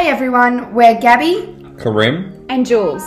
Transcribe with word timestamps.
Hi 0.00 0.06
everyone, 0.06 0.72
we're 0.72 0.98
Gabby 0.98 1.54
Karim 1.78 2.46
and 2.48 2.64
Jules, 2.64 3.02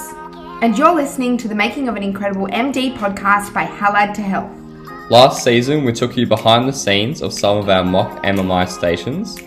and 0.62 0.77
you're 0.77 0.94
listening 0.94 1.38
to 1.40 1.48
the 1.48 1.56
Making 1.56 1.88
of 1.88 1.96
an 1.96 2.04
Incredible 2.04 2.46
MD 2.46 2.96
podcast 2.96 3.52
by 3.52 3.66
Halad 3.66 4.13
to 4.13 4.21
Health. 4.21 4.52
Last 5.09 5.43
season, 5.43 5.85
we 5.85 5.91
took 5.91 6.15
you 6.15 6.27
behind 6.27 6.69
the 6.69 6.71
scenes 6.71 7.23
of 7.23 7.33
some 7.33 7.57
of 7.57 7.67
our 7.67 7.83
mock 7.83 8.23
MMI 8.23 8.69
stations. 8.69 9.41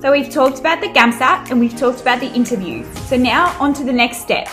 So 0.00 0.12
we've 0.12 0.30
talked 0.30 0.60
about 0.60 0.80
the 0.80 0.86
GAMSAT 0.90 1.50
and 1.50 1.58
we've 1.58 1.76
talked 1.76 2.00
about 2.00 2.20
the 2.20 2.32
interviews. 2.32 2.86
So 3.08 3.16
now 3.16 3.48
on 3.58 3.74
to 3.74 3.82
the 3.82 3.92
next 3.92 4.18
step. 4.18 4.48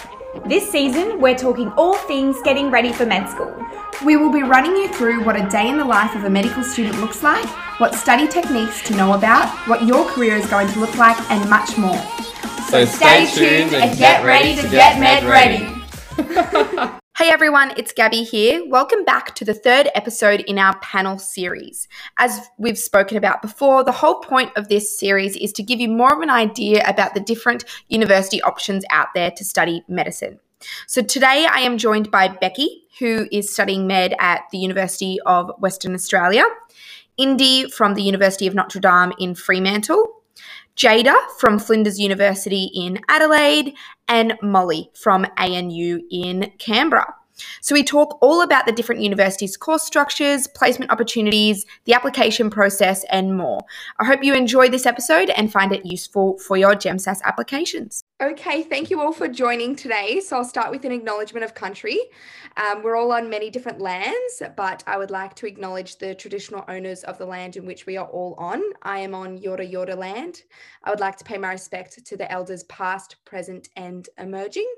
This 0.48 0.72
season, 0.72 1.22
we're 1.22 1.38
talking 1.38 1.72
all 1.74 1.98
things 1.98 2.36
getting 2.44 2.72
ready 2.72 2.92
for 2.92 3.06
med 3.06 3.30
school. 3.30 3.56
We 4.04 4.18
will 4.18 4.32
be 4.32 4.42
running 4.42 4.72
you 4.72 4.88
through 4.88 5.24
what 5.24 5.36
a 5.36 5.48
day 5.50 5.70
in 5.70 5.78
the 5.78 5.86
life 5.86 6.16
of 6.16 6.24
a 6.24 6.30
medical 6.32 6.64
student 6.64 7.00
looks 7.00 7.22
like, 7.22 7.46
what 7.80 7.94
study 7.94 8.28
techniques 8.28 8.82
to 8.88 8.96
know 8.96 9.14
about, 9.14 9.50
what 9.68 9.86
your 9.86 10.04
career 10.10 10.36
is 10.36 10.48
going 10.48 10.68
to 10.70 10.80
look 10.80 10.96
like, 10.96 11.20
and 11.30 11.48
much 11.48 11.78
more. 11.78 12.02
So 12.70 12.86
stay 12.86 13.26
tuned 13.26 13.74
and 13.74 13.98
get 13.98 14.24
ready 14.24 14.56
to 14.56 14.70
get 14.70 15.00
med 15.00 15.24
ready. 15.24 15.68
Hey 17.18 17.32
everyone, 17.32 17.74
it's 17.76 17.92
Gabby 17.92 18.24
here. 18.24 18.64
Welcome 18.66 19.04
back 19.04 19.36
to 19.36 19.44
the 19.44 19.54
third 19.54 19.90
episode 19.94 20.40
in 20.42 20.58
our 20.58 20.80
panel 20.80 21.20
series. 21.20 21.90
As 22.18 22.48
we've 22.58 22.78
spoken 22.78 23.18
about 23.18 23.42
before, 23.42 23.84
the 23.84 23.92
whole 23.92 24.22
point 24.22 24.52
of 24.56 24.70
this 24.70 24.98
series 24.98 25.36
is 25.36 25.52
to 25.54 25.64
give 25.64 25.82
you 25.82 25.90
more 25.90 26.14
of 26.14 26.22
an 26.22 26.30
idea 26.30 26.82
about 26.88 27.16
the 27.16 27.20
different 27.20 27.66
university 27.90 28.42
options 28.44 28.86
out 28.90 29.08
there 29.14 29.32
to 29.32 29.44
study 29.44 29.84
medicine. 29.90 30.40
So 30.88 31.02
today 31.02 31.46
I 31.52 31.60
am 31.60 31.78
joined 31.78 32.10
by 32.10 32.30
Becky, 32.30 32.84
who 33.00 33.28
is 33.34 33.52
studying 33.52 33.86
med 33.86 34.16
at 34.20 34.44
the 34.54 34.60
University 34.60 35.18
of 35.26 35.52
Western 35.60 35.94
Australia, 35.94 36.46
Indy 37.18 37.70
from 37.70 37.96
the 37.96 38.04
University 38.04 38.48
of 38.48 38.56
Notre 38.56 38.80
Dame 38.80 39.12
in 39.20 39.36
Fremantle, 39.36 40.20
Jada 40.80 41.14
from 41.38 41.60
Flinders 41.60 42.00
University 42.00 42.72
in 42.74 43.02
Adelaide, 43.10 43.76
and 44.08 44.36
Molly 44.42 44.90
from 44.96 45.26
ANU 45.38 46.00
in 46.10 46.54
Canberra. 46.58 47.19
So, 47.62 47.74
we 47.74 47.84
talk 47.84 48.18
all 48.22 48.42
about 48.42 48.66
the 48.66 48.72
different 48.72 49.02
universities' 49.02 49.58
course 49.58 49.84
structures, 49.84 50.48
placement 50.48 50.92
opportunities, 50.92 51.66
the 51.86 51.94
application 51.94 52.50
process, 52.50 53.04
and 53.10 53.38
more. 53.38 53.62
I 54.00 54.06
hope 54.06 54.24
you 54.24 54.34
enjoy 54.34 54.70
this 54.70 54.86
episode 54.86 55.30
and 55.32 55.52
find 55.52 55.72
it 55.72 55.86
useful 55.86 56.38
for 56.40 56.58
your 56.58 56.76
GEMSAS 56.76 57.22
applications. 57.24 58.04
Okay, 58.22 58.64
thank 58.64 58.90
you 58.90 59.00
all 59.00 59.14
for 59.14 59.30
joining 59.30 59.78
today. 59.78 60.20
So 60.20 60.36
I'll 60.36 60.44
start 60.44 60.72
with 60.72 60.84
an 60.84 60.92
acknowledgement 60.92 61.46
of 61.46 61.54
country. 61.54 61.98
Um, 62.58 62.84
we're 62.84 62.98
all 62.98 63.14
on 63.14 63.30
many 63.30 63.50
different 63.50 63.80
lands, 63.80 64.44
but 64.58 64.84
I 64.86 64.98
would 64.98 65.10
like 65.10 65.36
to 65.36 65.48
acknowledge 65.48 65.98
the 66.00 66.14
traditional 66.16 66.66
owners 66.68 67.06
of 67.06 67.18
the 67.18 67.26
land 67.26 67.56
in 67.56 67.66
which 67.66 67.86
we 67.86 67.96
are 67.96 68.08
all 68.08 68.36
on. 68.38 68.62
I 68.82 69.00
am 69.00 69.16
on 69.16 69.40
Yorta 69.40 69.72
Yorta 69.72 69.96
land. 69.96 70.44
I 70.84 70.90
would 70.90 71.00
like 71.00 71.16
to 71.18 71.24
pay 71.24 71.38
my 71.38 71.52
respect 71.52 72.06
to 72.06 72.18
the 72.18 72.30
elders 72.30 72.64
past, 72.64 73.16
present, 73.24 73.70
and 73.78 74.10
emerging, 74.18 74.70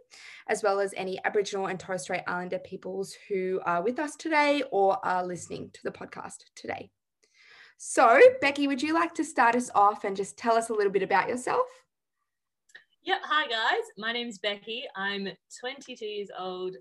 as 0.52 0.62
well 0.62 0.82
as 0.82 0.94
any 0.98 1.18
Aboriginal 1.24 1.68
and 1.68 1.80
Torres 1.80 2.02
Strait 2.02 2.24
Islander 2.28 2.60
peoples 2.60 3.16
who 3.30 3.62
are 3.66 3.82
with 3.82 4.00
us 4.00 4.18
today 4.18 4.62
or 4.70 5.04
are 5.06 5.26
listening 5.26 5.72
to 5.72 5.80
the 5.86 5.92
podcast 5.92 6.44
today. 6.58 6.92
So, 7.78 8.20
Becky, 8.42 8.68
would 8.68 8.84
you 8.84 8.94
like 8.94 9.14
to 9.14 9.24
start 9.24 9.56
us 9.56 9.72
off 9.74 10.04
and 10.04 10.14
just 10.14 10.38
tell 10.38 10.56
us 10.56 10.68
a 10.68 10.74
little 10.74 10.92
bit 10.92 11.04
about 11.04 11.30
yourself? 11.30 11.66
Yeah, 13.02 13.20
Hi, 13.24 13.48
guys. 13.48 13.84
My 13.98 14.12
name's 14.12 14.40
Becky. 14.40 14.84
I'm 14.94 15.30
22 15.62 16.06
years 16.06 16.28
old. 16.38 16.76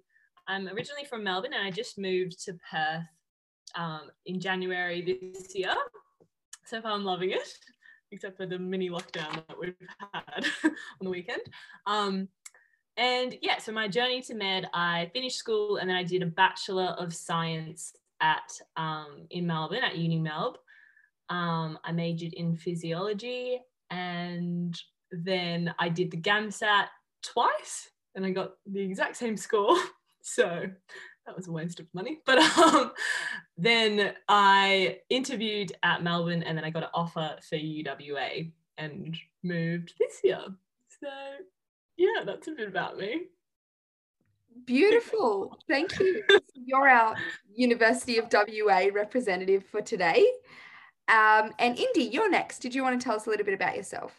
I'm 0.49 0.67
originally 0.67 1.05
from 1.09 1.23
Melbourne 1.23 1.55
and 1.55 1.65
I 1.65 1.71
just 1.71 1.97
moved 1.97 2.45
to 2.47 2.55
Perth 2.69 3.05
um, 3.77 4.11
in 4.27 4.41
January 4.41 5.01
this 5.01 5.55
year. 5.55 5.75
So 6.67 6.83
far, 6.83 6.91
I'm 6.91 7.05
loving 7.05 7.31
it, 7.31 7.57
except 8.11 8.37
for 8.37 8.47
the 8.47 8.59
mini 8.59 8.91
lockdown 8.91 9.47
that 9.47 9.59
we've 9.59 9.77
had 10.13 10.45
on 10.65 10.73
the 11.03 11.11
weekend. 11.11 11.43
Um, 11.87 12.29
and 12.97 13.37
yeah, 13.43 13.59
so 13.59 13.73
my 13.73 13.89
journey 13.89 14.21
to 14.23 14.35
med, 14.35 14.69
I 14.75 15.11
finished 15.13 15.39
school 15.39 15.77
and 15.77 15.89
then 15.89 15.97
I 15.97 16.03
did 16.03 16.23
a 16.23 16.27
Bachelor 16.27 16.97
of 16.99 17.15
Science 17.15 17.95
at 18.21 18.51
um, 18.77 19.27
in 19.31 19.47
Melbourne 19.47 19.85
at 19.85 19.97
Uni 19.97 20.19
Melb. 20.19 20.57
Um, 21.29 21.79
I 21.85 21.93
majored 21.93 22.33
in 22.35 22.57
physiology 22.57 23.61
and 23.91 24.79
then 25.13 25.75
I 25.79 25.89
did 25.89 26.11
the 26.11 26.17
GAMSAT 26.17 26.87
twice 27.23 27.89
and 28.15 28.27
I 28.27 28.31
got 28.31 28.53
the 28.67 28.81
exact 28.81 29.17
same 29.17 29.37
score. 29.37 29.77
So 30.23 30.67
that 31.25 31.35
was 31.35 31.49
a 31.49 31.53
waste 31.53 31.81
of 31.81 31.87
money. 31.95 32.19
But 32.27 32.39
um, 32.59 32.93
then 33.57 34.13
I 34.29 34.99
interviewed 35.09 35.73
at 35.83 36.03
Melbourne 36.03 36.43
and 36.43 36.59
then 36.59 36.65
I 36.65 36.69
got 36.69 36.83
an 36.83 36.91
offer 36.93 37.37
for 37.49 37.57
UWA 37.57 38.53
and 38.77 39.17
moved 39.43 39.95
this 39.99 40.21
year. 40.23 40.45
So 41.01 41.09
yeah, 42.01 42.25
that's 42.25 42.49
a 42.49 42.53
bit 42.53 42.67
about 42.67 42.97
me. 42.97 43.27
Beautiful. 44.65 45.59
Thank 45.69 45.99
you. 46.01 46.23
You're 46.55 46.89
our 46.89 47.15
University 47.55 48.17
of 48.17 48.29
WA 48.33 48.87
representative 48.93 49.67
for 49.67 49.83
today. 49.83 50.27
Um, 51.09 51.53
and 51.59 51.79
Indy, 51.79 52.05
you're 52.05 52.31
next. 52.31 52.61
Did 52.61 52.73
you 52.73 52.85
want 52.85 53.01
to 53.01 53.05
tell 53.05 53.17
us 53.17 53.27
a 53.27 53.31
little 53.31 53.45
bit 53.45 53.55
about 53.55 53.77
yourself? 53.77 54.15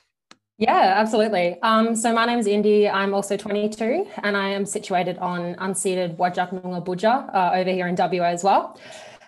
Yeah, 0.58 0.94
absolutely. 0.97 1.58
Um, 1.62 1.96
so 1.96 2.12
my 2.14 2.25
name 2.25 2.38
is 2.38 2.47
Indy. 2.47 2.90
I'm 2.90 3.14
also 3.14 3.38
22 3.38 4.08
and 4.24 4.36
I 4.36 4.50
am 4.50 4.66
situated 4.66 5.18
on 5.19 5.56
unceded 5.56 6.18
Whadjuk 6.18 6.52
Noongar 6.52 6.86
Boodja 6.86 7.34
uh, 7.34 7.52
over 7.56 7.72
here 7.72 7.88
in 7.88 7.96
WA 7.96 8.25
as 8.25 8.44
well. 8.44 8.78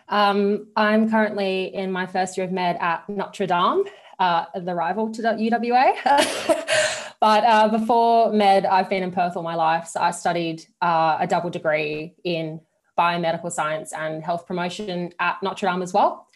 Um, 0.09 0.67
I'm 0.75 1.09
currently 1.09 1.73
in 1.73 1.89
my 1.89 2.05
first 2.05 2.37
year 2.37 2.45
of 2.47 2.51
med 2.51 2.75
at 2.81 3.07
Notre 3.07 3.47
Dame, 3.47 3.85
uh, 4.19 4.45
the 4.59 4.75
rival 4.75 5.09
to 5.13 5.21
UWA. 5.21 6.99
but 7.23 7.45
uh, 7.45 7.69
before 7.69 8.33
med, 8.33 8.65
I've 8.65 8.89
been 8.89 9.01
in 9.01 9.09
Perth 9.09 9.37
all 9.37 9.43
my 9.43 9.55
life. 9.55 9.87
So 9.87 10.01
I 10.01 10.11
studied 10.11 10.65
uh, 10.81 11.15
a 11.21 11.25
double 11.25 11.49
degree 11.49 12.15
in 12.25 12.59
biomedical 12.99 13.49
science 13.49 13.93
and 13.93 14.21
health 14.21 14.45
promotion 14.45 15.13
at 15.21 15.41
Notre 15.41 15.69
Dame 15.69 15.81
as 15.81 15.93
well. 15.93 16.27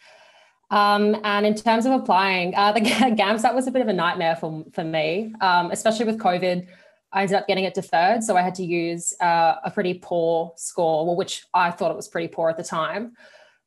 Um, 0.71 1.17
and 1.25 1.45
in 1.45 1.55
terms 1.55 1.85
of 1.85 1.91
applying, 1.91 2.55
uh, 2.55 2.71
the 2.71 2.79
GAMSAT 3.19 3.53
was 3.53 3.67
a 3.67 3.71
bit 3.71 3.81
of 3.81 3.89
a 3.89 3.93
nightmare 3.93 4.37
for, 4.37 4.63
for 4.71 4.85
me, 4.85 5.33
um, 5.41 5.71
especially 5.71 6.05
with 6.05 6.19
COVID. 6.19 6.65
I 7.11 7.21
ended 7.23 7.35
up 7.35 7.47
getting 7.49 7.65
it 7.65 7.73
deferred. 7.73 8.23
So 8.23 8.37
I 8.37 8.41
had 8.41 8.55
to 8.55 8.63
use 8.63 9.13
uh, 9.19 9.55
a 9.65 9.69
pretty 9.69 9.95
poor 9.95 10.53
score, 10.55 11.05
well, 11.05 11.17
which 11.17 11.43
I 11.53 11.69
thought 11.69 11.91
it 11.91 11.97
was 11.97 12.07
pretty 12.07 12.29
poor 12.29 12.49
at 12.49 12.55
the 12.55 12.63
time. 12.63 13.17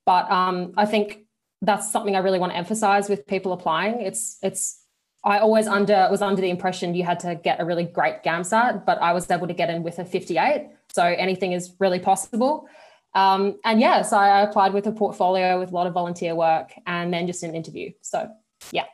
But 0.07 0.31
um, 0.31 0.73
I 0.79 0.87
think 0.87 1.27
that's 1.61 1.93
something 1.93 2.17
I 2.17 2.21
really 2.21 2.39
want 2.39 2.53
to 2.53 2.57
emphasize 2.57 3.11
with 3.11 3.27
people 3.27 3.53
applying. 3.53 4.01
It's, 4.01 4.39
it's, 4.43 4.80
I 5.23 5.39
always 5.39 5.67
under 5.67 6.09
was 6.11 6.23
under 6.23 6.41
the 6.41 6.49
impression 6.49 6.95
you 6.95 7.05
had 7.05 7.21
to 7.21 7.35
get 7.35 7.61
a 7.61 7.65
really 7.65 7.85
great 7.85 8.23
GAMSAT, 8.23 8.87
but 8.87 9.01
I 9.03 9.13
was 9.13 9.31
able 9.31 9.47
to 9.47 9.55
get 9.55 9.69
in 9.69 9.83
with 9.83 9.99
a 9.99 10.05
58. 10.05 10.69
So 10.95 11.05
anything 11.05 11.53
is 11.53 11.75
really 11.79 11.99
possible. 11.99 12.67
Um, 13.15 13.59
and 13.65 13.81
yeah, 13.81 14.03
so 14.03 14.17
I 14.17 14.43
applied 14.43 14.73
with 14.73 14.87
a 14.87 14.93
portfolio 14.93 15.59
with 15.59 15.73
a 15.73 15.75
lot 15.75 15.87
of 15.87 15.93
volunteer 15.93 16.35
work 16.35 16.73
and 16.87 17.13
then 17.13 17.27
just 17.27 17.43
an 17.43 17.55
interview. 17.55 17.93
So 18.01 18.31
yeah. 18.73 18.85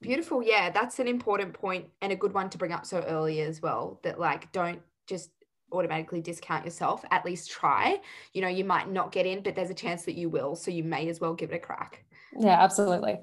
Beautiful. 0.00 0.42
Yeah, 0.42 0.70
that's 0.70 0.98
an 0.98 1.06
important 1.06 1.52
point 1.52 1.86
and 2.00 2.12
a 2.12 2.16
good 2.16 2.32
one 2.32 2.50
to 2.50 2.58
bring 2.58 2.72
up 2.72 2.86
so 2.86 3.00
early 3.02 3.40
as 3.40 3.60
well. 3.60 4.00
That 4.02 4.18
like 4.18 4.52
don't 4.52 4.80
just 5.06 5.30
automatically 5.70 6.20
discount 6.20 6.64
yourself. 6.64 7.04
At 7.10 7.24
least 7.24 7.50
try. 7.50 8.00
You 8.32 8.42
know, 8.42 8.48
you 8.48 8.64
might 8.64 8.90
not 8.90 9.12
get 9.12 9.26
in, 9.26 9.42
but 9.42 9.54
there's 9.54 9.70
a 9.70 9.74
chance 9.74 10.04
that 10.04 10.14
you 10.14 10.28
will. 10.28 10.56
So 10.56 10.70
you 10.70 10.82
may 10.82 11.08
as 11.08 11.20
well 11.20 11.34
give 11.34 11.52
it 11.52 11.56
a 11.56 11.58
crack. 11.58 12.04
Yeah, 12.38 12.62
absolutely. 12.62 13.18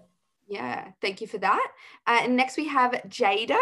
Yeah, 0.49 0.91
thank 0.99 1.21
you 1.21 1.27
for 1.27 1.37
that. 1.37 1.67
Uh, 2.07 2.21
and 2.23 2.35
next 2.35 2.57
we 2.57 2.67
have 2.67 2.93
Jada. 3.07 3.59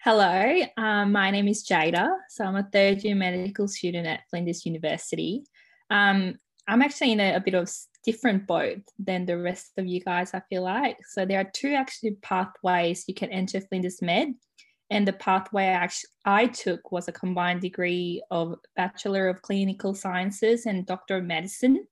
Hello, 0.00 0.62
um, 0.76 1.10
my 1.10 1.32
name 1.32 1.48
is 1.48 1.66
Jada. 1.66 2.08
So 2.28 2.44
I'm 2.44 2.54
a 2.54 2.68
third 2.72 3.02
year 3.02 3.16
medical 3.16 3.66
student 3.66 4.06
at 4.06 4.20
Flinders 4.30 4.64
University. 4.64 5.42
Um, 5.90 6.38
I'm 6.68 6.82
actually 6.82 7.12
in 7.12 7.20
a, 7.20 7.34
a, 7.34 7.40
bit 7.40 7.54
of 7.54 7.68
different 8.04 8.46
boat 8.46 8.82
than 9.00 9.26
the 9.26 9.38
rest 9.38 9.72
of 9.76 9.86
you 9.86 10.00
guys, 10.00 10.34
I 10.34 10.42
feel 10.48 10.62
like. 10.62 10.98
So 11.08 11.26
there 11.26 11.40
are 11.40 11.50
two 11.52 11.74
actually 11.74 12.12
pathways 12.22 13.04
you 13.08 13.14
can 13.14 13.30
enter 13.30 13.60
Flinders 13.60 14.00
Med. 14.00 14.34
And 14.90 15.06
the 15.06 15.14
pathway 15.14 15.64
I, 15.64 15.72
actually, 15.72 16.10
I 16.24 16.46
took 16.46 16.92
was 16.92 17.08
a 17.08 17.12
combined 17.12 17.60
degree 17.60 18.22
of 18.30 18.54
Bachelor 18.76 19.28
of 19.28 19.42
Clinical 19.42 19.94
Sciences 19.94 20.66
and 20.66 20.86
Doctor 20.86 21.16
of 21.16 21.24
Medicine. 21.24 21.88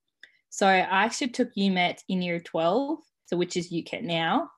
So 0.48 0.68
I 0.68 0.78
actually 0.78 1.30
took 1.30 1.52
UMAT 1.56 1.98
in 2.08 2.22
year 2.22 2.38
12, 2.38 3.00
so 3.26 3.36
which 3.36 3.56
is 3.56 3.72
UCAT 3.72 4.02
now, 4.02 4.50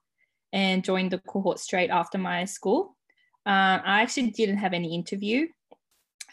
and 0.52 0.84
joined 0.84 1.10
the 1.10 1.18
cohort 1.18 1.58
straight 1.58 1.90
after 1.90 2.18
my 2.18 2.44
school. 2.44 2.96
Um, 3.44 3.80
I 3.84 4.02
actually 4.02 4.30
didn't 4.30 4.58
have 4.58 4.72
any 4.72 4.94
interview. 4.94 5.46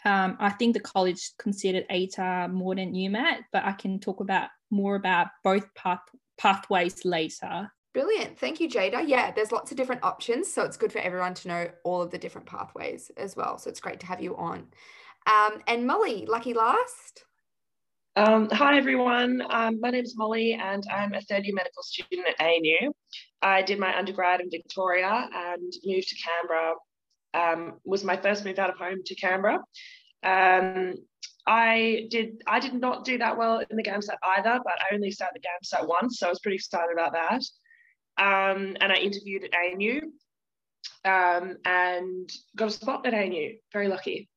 Um, 0.04 0.36
I 0.38 0.50
think 0.50 0.74
the 0.74 0.80
college 0.80 1.30
considered 1.38 1.86
ATAR 1.90 2.52
more 2.52 2.74
than 2.74 2.92
UMAT, 2.92 3.44
but 3.52 3.64
I 3.64 3.72
can 3.72 3.98
talk 3.98 4.20
about 4.20 4.48
more 4.70 4.96
about 4.96 5.28
both 5.42 5.72
path, 5.74 6.00
pathways 6.36 7.04
later. 7.04 7.70
Brilliant. 7.94 8.38
Thank 8.38 8.60
you, 8.60 8.68
Jada. 8.68 9.06
Yeah, 9.06 9.30
there's 9.30 9.52
lots 9.52 9.70
of 9.70 9.76
different 9.76 10.02
options. 10.02 10.52
So 10.52 10.62
it's 10.64 10.76
good 10.76 10.92
for 10.92 10.98
everyone 10.98 11.34
to 11.34 11.48
know 11.48 11.70
all 11.84 12.02
of 12.02 12.10
the 12.10 12.18
different 12.18 12.46
pathways 12.46 13.10
as 13.16 13.36
well. 13.36 13.56
So 13.56 13.70
it's 13.70 13.80
great 13.80 14.00
to 14.00 14.06
have 14.06 14.20
you 14.20 14.36
on. 14.36 14.66
Um, 15.26 15.60
and 15.68 15.86
Molly, 15.86 16.26
lucky 16.26 16.52
last. 16.54 17.24
Um, 18.16 18.48
hi, 18.48 18.78
everyone. 18.78 19.42
Um, 19.50 19.80
my 19.80 19.90
name 19.90 20.04
is 20.04 20.16
Molly, 20.16 20.52
and 20.52 20.84
I'm 20.88 21.14
a 21.14 21.20
third 21.22 21.44
year 21.44 21.54
medical 21.54 21.82
student 21.82 22.28
at 22.28 22.40
ANU. 22.40 22.92
I 23.42 23.62
did 23.62 23.80
my 23.80 23.98
undergrad 23.98 24.40
in 24.40 24.50
Victoria 24.50 25.28
and 25.34 25.72
moved 25.84 26.08
to 26.08 26.16
Canberra. 26.22 26.74
Um, 27.34 27.80
was 27.84 28.04
my 28.04 28.16
first 28.16 28.44
move 28.44 28.60
out 28.60 28.70
of 28.70 28.76
home 28.76 28.98
to 29.04 29.16
Canberra. 29.16 29.58
Um, 30.22 30.94
I 31.48 32.06
did 32.08 32.40
I 32.46 32.60
did 32.60 32.74
not 32.74 33.04
do 33.04 33.18
that 33.18 33.36
well 33.36 33.58
in 33.68 33.76
the 33.76 33.82
GAMSAT 33.82 34.14
either, 34.36 34.60
but 34.64 34.74
I 34.80 34.94
only 34.94 35.10
sat 35.10 35.30
the 35.34 35.40
GAMSAT 35.40 35.88
once, 35.88 36.20
so 36.20 36.28
I 36.28 36.30
was 36.30 36.38
pretty 36.38 36.54
excited 36.54 36.92
about 36.92 37.14
that. 37.14 37.42
Um, 38.16 38.76
and 38.80 38.92
I 38.92 38.94
interviewed 38.94 39.42
at 39.42 39.50
ANU 39.52 40.02
um, 41.04 41.56
and 41.64 42.30
got 42.54 42.68
a 42.68 42.70
spot 42.70 43.04
at 43.06 43.12
ANU. 43.12 43.54
Very 43.72 43.88
lucky. 43.88 44.28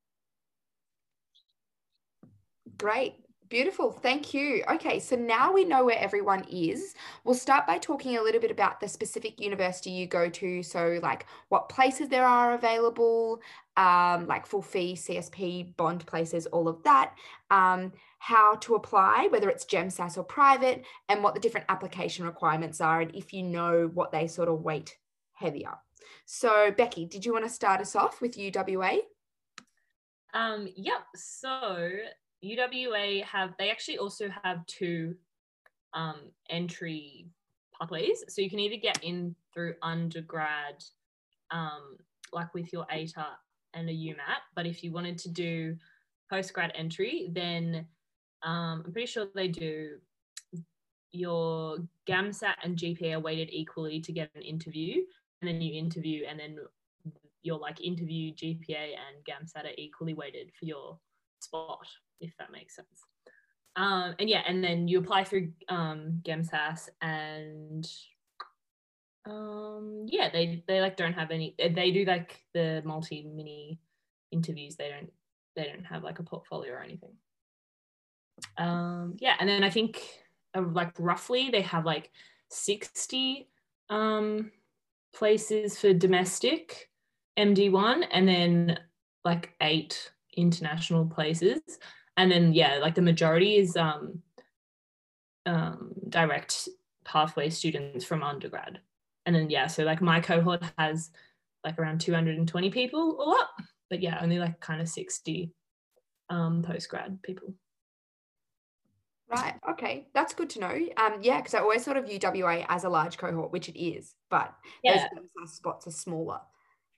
Great. 2.76 3.14
Beautiful. 3.48 3.90
Thank 3.90 4.34
you. 4.34 4.62
Okay, 4.70 5.00
so 5.00 5.16
now 5.16 5.52
we 5.52 5.64
know 5.64 5.84
where 5.84 5.98
everyone 5.98 6.44
is. 6.50 6.94
We'll 7.24 7.34
start 7.34 7.66
by 7.66 7.78
talking 7.78 8.18
a 8.18 8.22
little 8.22 8.42
bit 8.42 8.50
about 8.50 8.78
the 8.78 8.88
specific 8.88 9.40
university 9.40 9.90
you 9.90 10.06
go 10.06 10.28
to. 10.28 10.62
So, 10.62 10.98
like 11.02 11.24
what 11.48 11.70
places 11.70 12.08
there 12.08 12.26
are 12.26 12.52
available, 12.52 13.40
um, 13.78 14.26
like 14.26 14.44
full 14.44 14.60
fee, 14.60 14.94
CSP, 14.94 15.74
bond 15.76 16.04
places, 16.06 16.44
all 16.46 16.68
of 16.68 16.82
that. 16.82 17.14
Um, 17.50 17.92
how 18.18 18.56
to 18.56 18.74
apply, 18.74 19.28
whether 19.30 19.48
it's 19.48 19.64
GemSAS 19.64 20.18
or 20.18 20.24
private, 20.24 20.84
and 21.08 21.22
what 21.22 21.34
the 21.34 21.40
different 21.40 21.66
application 21.70 22.26
requirements 22.26 22.80
are, 22.80 23.00
and 23.00 23.14
if 23.14 23.32
you 23.32 23.42
know 23.42 23.90
what 23.94 24.12
they 24.12 24.26
sort 24.26 24.48
of 24.48 24.60
weight 24.60 24.98
heavier. 25.32 25.74
So, 26.26 26.70
Becky, 26.76 27.06
did 27.06 27.24
you 27.24 27.32
want 27.32 27.46
to 27.46 27.50
start 27.50 27.80
us 27.80 27.96
off 27.96 28.20
with 28.20 28.36
UWA? 28.36 28.98
Um, 30.34 30.68
yep. 30.76 31.06
So 31.14 31.88
UWA 32.44 33.24
have 33.24 33.54
they 33.58 33.70
actually 33.70 33.98
also 33.98 34.28
have 34.42 34.64
two 34.66 35.14
um, 35.94 36.16
entry 36.50 37.26
pathways. 37.78 38.24
So 38.28 38.42
you 38.42 38.50
can 38.50 38.58
either 38.58 38.76
get 38.76 39.02
in 39.02 39.34
through 39.52 39.74
undergrad, 39.82 40.84
um, 41.50 41.96
like 42.32 42.52
with 42.54 42.72
your 42.72 42.86
ATAR 42.92 43.36
and 43.74 43.88
a 43.88 43.92
UMAT, 43.92 44.40
but 44.54 44.66
if 44.66 44.82
you 44.82 44.92
wanted 44.92 45.18
to 45.18 45.28
do 45.28 45.76
postgrad 46.32 46.70
entry, 46.74 47.28
then 47.32 47.86
um, 48.42 48.82
I'm 48.84 48.92
pretty 48.92 49.06
sure 49.06 49.26
they 49.34 49.48
do 49.48 49.98
your 51.10 51.78
GAMSAT 52.06 52.54
and 52.62 52.76
GPA 52.76 53.14
are 53.14 53.20
weighted 53.20 53.48
equally 53.50 54.00
to 54.00 54.12
get 54.12 54.30
an 54.34 54.42
interview, 54.42 55.02
and 55.40 55.48
then 55.48 55.60
you 55.60 55.78
interview, 55.78 56.24
and 56.28 56.38
then 56.38 56.58
your 57.42 57.58
like 57.58 57.80
interview 57.80 58.32
GPA 58.34 58.94
and 58.94 59.24
GAMSAT 59.24 59.64
are 59.64 59.74
equally 59.78 60.14
weighted 60.14 60.50
for 60.58 60.66
your 60.66 60.98
spot 61.40 61.86
if 62.20 62.36
that 62.38 62.52
makes 62.52 62.76
sense. 62.76 63.04
Um, 63.76 64.14
and 64.18 64.28
yeah, 64.28 64.42
and 64.46 64.62
then 64.62 64.88
you 64.88 64.98
apply 64.98 65.24
through 65.24 65.52
um, 65.68 66.20
GemSAS 66.24 66.88
and 67.00 67.88
um, 69.28 70.06
yeah, 70.08 70.30
they 70.32 70.62
they 70.66 70.80
like 70.80 70.96
don't 70.96 71.12
have 71.12 71.30
any. 71.30 71.54
They 71.58 71.90
do 71.90 72.04
like 72.04 72.42
the 72.54 72.82
multi 72.84 73.22
mini 73.22 73.78
interviews. 74.32 74.76
They 74.76 74.88
don't 74.88 75.12
they 75.54 75.64
don't 75.64 75.84
have 75.84 76.02
like 76.02 76.18
a 76.18 76.22
portfolio 76.22 76.72
or 76.72 76.82
anything. 76.82 77.12
Um, 78.56 79.16
yeah, 79.20 79.34
and 79.38 79.48
then 79.48 79.64
I 79.64 79.70
think 79.70 80.00
uh, 80.56 80.62
like 80.72 80.92
roughly 80.98 81.50
they 81.50 81.62
have 81.62 81.84
like 81.84 82.10
sixty 82.48 83.48
um, 83.90 84.50
places 85.14 85.78
for 85.78 85.92
domestic 85.92 86.90
MD1, 87.38 88.06
and 88.10 88.26
then 88.26 88.78
like 89.24 89.54
eight 89.60 90.10
international 90.36 91.04
places 91.04 91.60
and 92.18 92.30
then 92.30 92.52
yeah 92.52 92.78
like 92.82 92.94
the 92.94 93.00
majority 93.00 93.56
is 93.56 93.76
um, 93.76 94.20
um, 95.46 95.92
direct 96.10 96.68
pathway 97.04 97.48
students 97.48 98.04
from 98.04 98.22
undergrad 98.22 98.80
and 99.24 99.34
then 99.34 99.48
yeah 99.48 99.66
so 99.66 99.84
like 99.84 100.02
my 100.02 100.20
cohort 100.20 100.62
has 100.76 101.10
like 101.64 101.78
around 101.78 102.00
220 102.00 102.70
people 102.70 103.16
all 103.18 103.34
up 103.34 103.50
but 103.88 104.02
yeah 104.02 104.18
only 104.20 104.38
like 104.38 104.60
kind 104.60 104.82
of 104.82 104.88
60 104.88 105.50
um, 106.28 106.62
postgrad 106.62 107.22
people 107.22 107.54
Right. 109.30 109.56
Okay. 109.72 110.06
That's 110.14 110.32
good 110.32 110.48
to 110.50 110.60
know. 110.60 110.74
Um, 110.96 111.18
yeah, 111.20 111.36
because 111.36 111.52
I 111.52 111.58
always 111.58 111.84
thought 111.84 111.98
of 111.98 112.06
UWA 112.06 112.64
as 112.66 112.84
a 112.84 112.88
large 112.88 113.18
cohort, 113.18 113.52
which 113.52 113.68
it 113.68 113.78
is, 113.78 114.14
but 114.30 114.54
yeah. 114.82 115.06
those 115.38 115.52
spots 115.52 115.86
are 115.86 115.90
smaller. 115.90 116.40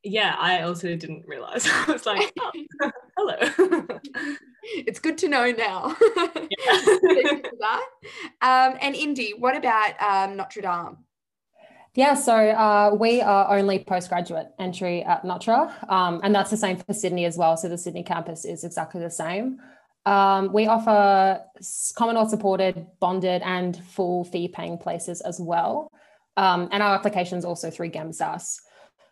Yeah, 0.05 0.37
I 0.38 0.62
also 0.62 0.94
didn't 0.94 1.26
realize. 1.26 1.69
I 1.88 1.93
was 1.93 2.06
like, 2.06 2.32
oh, 2.40 2.93
hello. 3.16 3.99
it's 4.75 4.99
good 4.99 5.19
to 5.19 5.28
know 5.28 5.50
now. 5.50 5.96
that. 7.61 7.84
Um, 8.43 8.76
and 8.81 8.94
Indy, 8.94 9.34
what 9.38 9.56
about 9.56 10.00
um, 10.00 10.37
Notre 10.37 10.62
Dame? 10.62 10.99
Yeah, 11.94 12.14
so 12.14 12.34
uh, 12.34 12.94
we 12.99 13.20
are 13.20 13.56
only 13.58 13.81
postgraduate 13.81 14.49
entry 14.61 15.02
at 15.02 15.25
Notre, 15.25 15.75
um, 15.88 16.20
and 16.22 16.32
that's 16.32 16.50
the 16.50 16.56
same 16.56 16.76
for 16.76 16.94
Sydney 16.94 17.25
as 17.25 17.37
well. 17.37 17.56
So 17.56 17.69
the 17.69 17.78
Sydney 17.78 18.05
campus 18.05 18.44
is 18.44 18.62
exactly 18.62 19.00
the 19.00 19.11
same. 19.11 19.58
Um, 20.06 20.52
we 20.52 20.67
offer 20.67 21.43
Commonwealth 21.96 22.31
supported, 22.31 22.87
bonded, 23.00 23.43
and 23.43 23.76
full 23.76 24.25
fee 24.25 24.49
paying 24.49 24.78
places 24.78 25.20
as 25.20 25.40
well. 25.40 25.90
Um, 26.37 26.69
and 26.70 26.82
our 26.82 26.94
application 26.94 27.38
is 27.38 27.44
also 27.44 27.70
through 27.70 27.90
GemSAS. 27.90 28.56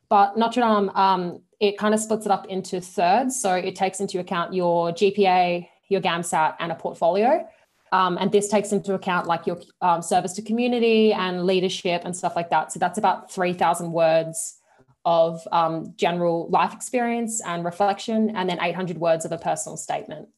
But 0.08 0.38
Notre 0.38 0.62
Dame, 0.62 0.88
um, 0.90 1.42
it 1.60 1.78
kind 1.78 1.94
of 1.94 2.00
splits 2.00 2.26
it 2.26 2.32
up 2.32 2.46
into 2.46 2.80
thirds. 2.80 3.40
So 3.40 3.54
it 3.54 3.74
takes 3.74 4.00
into 4.00 4.20
account 4.20 4.54
your 4.54 4.92
GPA, 4.92 5.68
your 5.88 6.00
GAMSAT, 6.00 6.56
and 6.60 6.70
a 6.70 6.74
portfolio. 6.74 7.46
Um, 7.90 8.18
and 8.20 8.30
this 8.30 8.48
takes 8.48 8.72
into 8.72 8.94
account 8.94 9.26
like 9.26 9.46
your 9.46 9.60
um, 9.80 10.02
service 10.02 10.34
to 10.34 10.42
community 10.42 11.12
and 11.12 11.46
leadership 11.46 12.02
and 12.04 12.16
stuff 12.16 12.36
like 12.36 12.50
that. 12.50 12.70
So 12.70 12.78
that's 12.78 12.98
about 12.98 13.32
3,000 13.32 13.92
words 13.92 14.56
of 15.04 15.40
um, 15.52 15.94
general 15.96 16.48
life 16.50 16.74
experience 16.74 17.40
and 17.44 17.64
reflection, 17.64 18.36
and 18.36 18.48
then 18.48 18.58
800 18.60 18.98
words 18.98 19.24
of 19.24 19.32
a 19.32 19.38
personal 19.38 19.78
statement. 19.78 20.28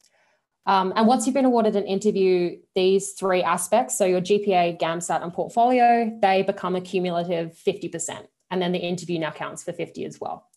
Um, 0.67 0.93
and 0.95 1.09
once 1.09 1.27
you've 1.27 1.35
been 1.35 1.47
awarded 1.47 1.75
an 1.75 1.87
interview, 1.87 2.59
these 2.77 3.13
three 3.13 3.43
aspects, 3.43 3.99
so 3.99 4.05
your 4.05 4.21
GPA, 4.21 4.79
GAMSAT, 4.79 5.23
and 5.23 5.33
portfolio, 5.33 6.17
they 6.23 6.43
become 6.43 6.77
a 6.77 6.81
cumulative 6.81 7.59
50% 7.67 8.27
and 8.51 8.61
then 8.61 8.73
the 8.73 8.79
interview 8.79 9.19
now 9.19 9.31
counts 9.31 9.63
for 9.63 9.73
50 9.73 10.05
as 10.05 10.21
well. 10.21 10.50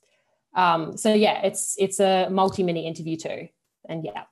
Um, 0.55 0.97
so 0.97 1.13
yeah, 1.13 1.41
it's 1.43 1.75
it's 1.79 1.99
a 1.99 2.29
multi-mini 2.29 2.85
interview 2.85 3.17
too. 3.17 3.47
And 3.87 4.03
yeah. 4.05 4.23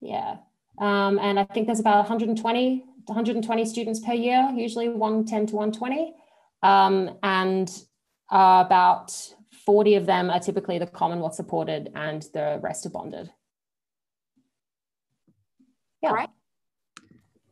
Yeah. 0.00 0.36
Um, 0.78 1.18
and 1.18 1.38
I 1.38 1.44
think 1.44 1.66
there's 1.66 1.80
about 1.80 1.98
120, 1.98 2.84
120 3.06 3.64
students 3.64 4.00
per 4.00 4.12
year, 4.12 4.52
usually 4.54 4.88
110 4.88 5.46
to 5.46 5.56
120. 5.56 6.14
Um, 6.62 7.18
and 7.22 7.68
uh, 8.30 8.62
about 8.66 9.12
40 9.64 9.96
of 9.96 10.06
them 10.06 10.30
are 10.30 10.40
typically 10.40 10.78
the 10.78 10.86
Commonwealth 10.86 11.34
supported 11.34 11.90
and 11.94 12.22
the 12.34 12.60
rest 12.62 12.86
are 12.86 12.90
bonded. 12.90 13.30
Yeah. 16.02 16.10
All 16.10 16.14
right. 16.14 16.30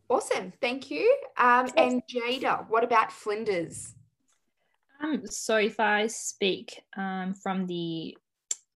Awesome. 0.09 0.53
Thank 0.61 0.91
you. 0.91 1.17
Um, 1.37 1.69
and 1.76 2.03
Jada, 2.09 2.69
what 2.69 2.85
about 2.85 3.11
Flinders? 3.11 3.95
Um, 5.03 5.27
so 5.27 5.57
if 5.57 5.81
I 5.81 6.07
speak 6.07 6.81
um, 6.97 7.35
from 7.35 7.67
the 7.67 8.17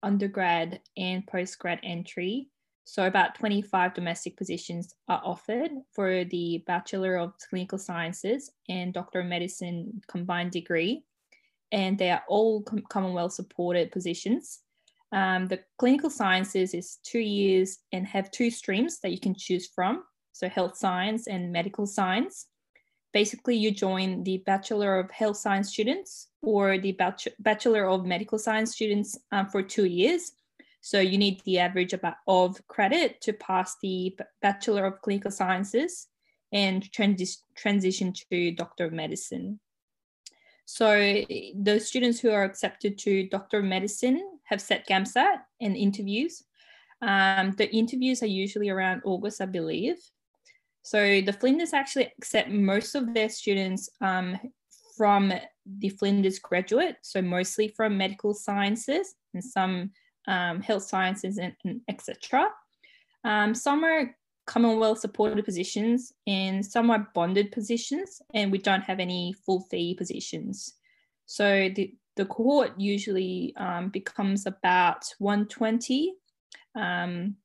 undergrad 0.03 0.81
and 0.97 1.27
postgrad 1.27 1.81
entry, 1.83 2.49
so 2.85 3.07
about 3.07 3.35
25 3.37 3.95
domestic 3.95 4.37
positions 4.37 4.95
are 5.09 5.23
offered 5.25 5.71
for 5.95 6.25
the 6.25 6.63
Bachelor 6.67 7.17
of 7.17 7.33
Clinical 7.49 7.79
Sciences 7.79 8.51
and 8.69 8.93
Doctor 8.93 9.21
of 9.21 9.27
Medicine 9.27 10.03
combined 10.07 10.51
degree, 10.51 11.05
and 11.73 11.99
they 11.99 12.11
are 12.11 12.23
all 12.29 12.63
com- 12.63 12.85
Commonwealth 12.91 13.33
supported 13.33 13.91
positions. 13.91 14.61
Um, 15.13 15.47
the 15.47 15.61
clinical 15.79 16.11
sciences 16.11 16.75
is 16.75 16.99
two 17.05 17.21
years 17.21 17.79
and 17.93 18.07
have 18.07 18.31
two 18.31 18.51
streams 18.51 19.01
that 19.01 19.13
you 19.13 19.21
can 19.21 19.35
choose 19.35 19.69
from, 19.75 20.05
so 20.33 20.49
health 20.49 20.77
science 20.77 21.27
and 21.27 21.53
medical 21.53 21.87
science 21.87 22.49
basically 23.15 23.57
you 23.57 23.71
join 23.71 24.25
the 24.25 24.39
Bachelor 24.45 24.99
of 24.99 25.11
Health 25.11 25.39
Science 25.39 25.71
students 25.71 26.29
or 26.43 26.77
the 26.77 26.99
Bachelor 27.39 27.89
of 27.89 28.05
Medical 28.05 28.39
Science 28.39 28.73
students 28.73 29.17
um, 29.33 29.49
for 29.49 29.63
two 29.63 29.87
years. 29.87 30.33
So 30.81 31.01
you 31.01 31.17
need 31.17 31.41
the 31.45 31.61
average 31.61 31.95
of 32.27 32.67
credit 32.67 33.23
to 33.23 33.33
pass 33.33 33.77
the 33.81 34.19
Bachelor 34.43 34.85
of 34.85 35.01
Clinical 35.01 35.31
Sciences 35.31 36.09
and 36.53 36.83
transi 36.93 37.39
transition 37.57 38.13
to 38.31 38.51
Doctor 38.51 38.87
of 38.87 38.93
Medicine. 38.93 39.61
So 40.67 40.89
the 40.89 41.81
students 41.83 42.21
who 42.21 42.31
are 42.31 42.45
accepted 42.45 42.99
to 42.99 43.29
Doctor 43.29 43.61
of 43.61 43.65
Medicine 43.65 44.21
have 44.45 44.61
set 44.61 44.89
GAMSAT 44.89 45.39
and 45.61 45.77
interviews. 45.77 46.43
Um, 47.01 47.53
the 47.53 47.71
interviews 47.73 48.23
are 48.23 48.27
usually 48.43 48.71
around 48.71 49.03
August, 49.05 49.41
I 49.41 49.47
believe. 49.47 49.97
So 50.85 51.23
the 51.23 51.33
Flinders 51.33 51.73
actually 51.73 52.13
accept 52.19 52.51
most 52.51 52.95
of 52.95 53.15
their 53.15 53.31
students 53.31 53.89
um, 54.03 54.39
from 54.99 55.33
the 55.67 55.89
Flinders 55.89 56.39
graduate, 56.39 56.97
so 57.01 57.23
mostly 57.23 57.69
from 57.69 57.97
medical 57.97 58.35
sciences 58.35 59.15
and 59.33 59.43
some 59.43 59.93
um, 60.29 60.61
health 60.61 60.83
sciences 60.83 61.39
and, 61.39 61.55
and 61.65 61.81
etc. 61.89 62.49
Um, 63.25 63.55
some 63.55 63.83
are 63.83 64.15
Commonwealth 64.47 64.99
supported 64.99 65.43
positions 65.43 66.13
and 66.27 66.65
some 66.65 66.91
are 66.91 67.09
bonded 67.15 67.51
positions, 67.51 68.21
and 68.35 68.53
we 68.53 68.59
don't 68.59 68.83
have 68.83 69.01
any 69.01 69.35
full 69.47 69.61
fee 69.71 69.95
positions. 69.95 70.75
So 71.25 71.71
the, 71.75 71.95
the 72.17 72.27
cohort 72.27 72.79
usually 72.79 73.55
um, 73.57 73.89
becomes 73.89 74.45
about 74.45 75.07
120, 75.19 76.13
um, 76.75 77.37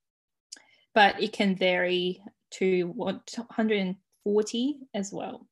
but 0.94 1.24
it 1.24 1.32
can 1.32 1.56
vary 1.56 2.22
to 2.52 2.84
140 2.88 4.80
as 4.94 5.12
well. 5.14 5.48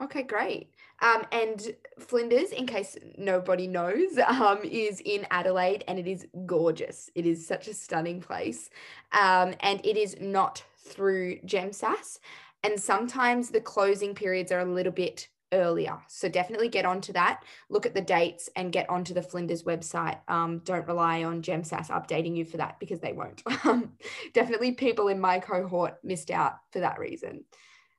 Okay, 0.00 0.22
great. 0.22 0.70
Um, 1.02 1.24
and 1.32 1.74
Flinders, 1.98 2.50
in 2.50 2.66
case 2.66 2.96
nobody 3.16 3.66
knows, 3.66 4.18
um, 4.26 4.60
is 4.62 5.00
in 5.04 5.26
Adelaide 5.30 5.84
and 5.88 5.98
it 5.98 6.06
is 6.06 6.26
gorgeous. 6.46 7.10
It 7.14 7.26
is 7.26 7.46
such 7.46 7.68
a 7.68 7.74
stunning 7.74 8.20
place. 8.20 8.70
Um, 9.12 9.54
and 9.60 9.84
it 9.84 9.96
is 9.96 10.16
not 10.20 10.62
through 10.78 11.40
GemSAS. 11.40 12.20
And 12.62 12.78
sometimes 12.78 13.50
the 13.50 13.60
closing 13.60 14.14
periods 14.14 14.52
are 14.52 14.60
a 14.60 14.64
little 14.64 14.92
bit 14.92 15.28
earlier. 15.52 15.98
So 16.08 16.28
definitely 16.28 16.68
get 16.68 16.84
onto 16.84 17.12
that. 17.12 17.42
Look 17.68 17.86
at 17.86 17.94
the 17.94 18.00
dates 18.00 18.48
and 18.56 18.72
get 18.72 18.88
onto 18.90 19.14
the 19.14 19.22
Flinders 19.22 19.62
website. 19.62 20.18
Um, 20.28 20.60
don't 20.64 20.86
rely 20.86 21.24
on 21.24 21.42
GemSAS 21.42 21.88
updating 21.88 22.36
you 22.36 22.44
for 22.44 22.58
that 22.58 22.78
because 22.80 23.00
they 23.00 23.12
won't. 23.12 23.42
Um, 23.64 23.92
definitely 24.32 24.72
people 24.72 25.08
in 25.08 25.20
my 25.20 25.40
cohort 25.40 25.98
missed 26.02 26.30
out 26.30 26.54
for 26.72 26.78
that 26.80 26.98
reason. 26.98 27.44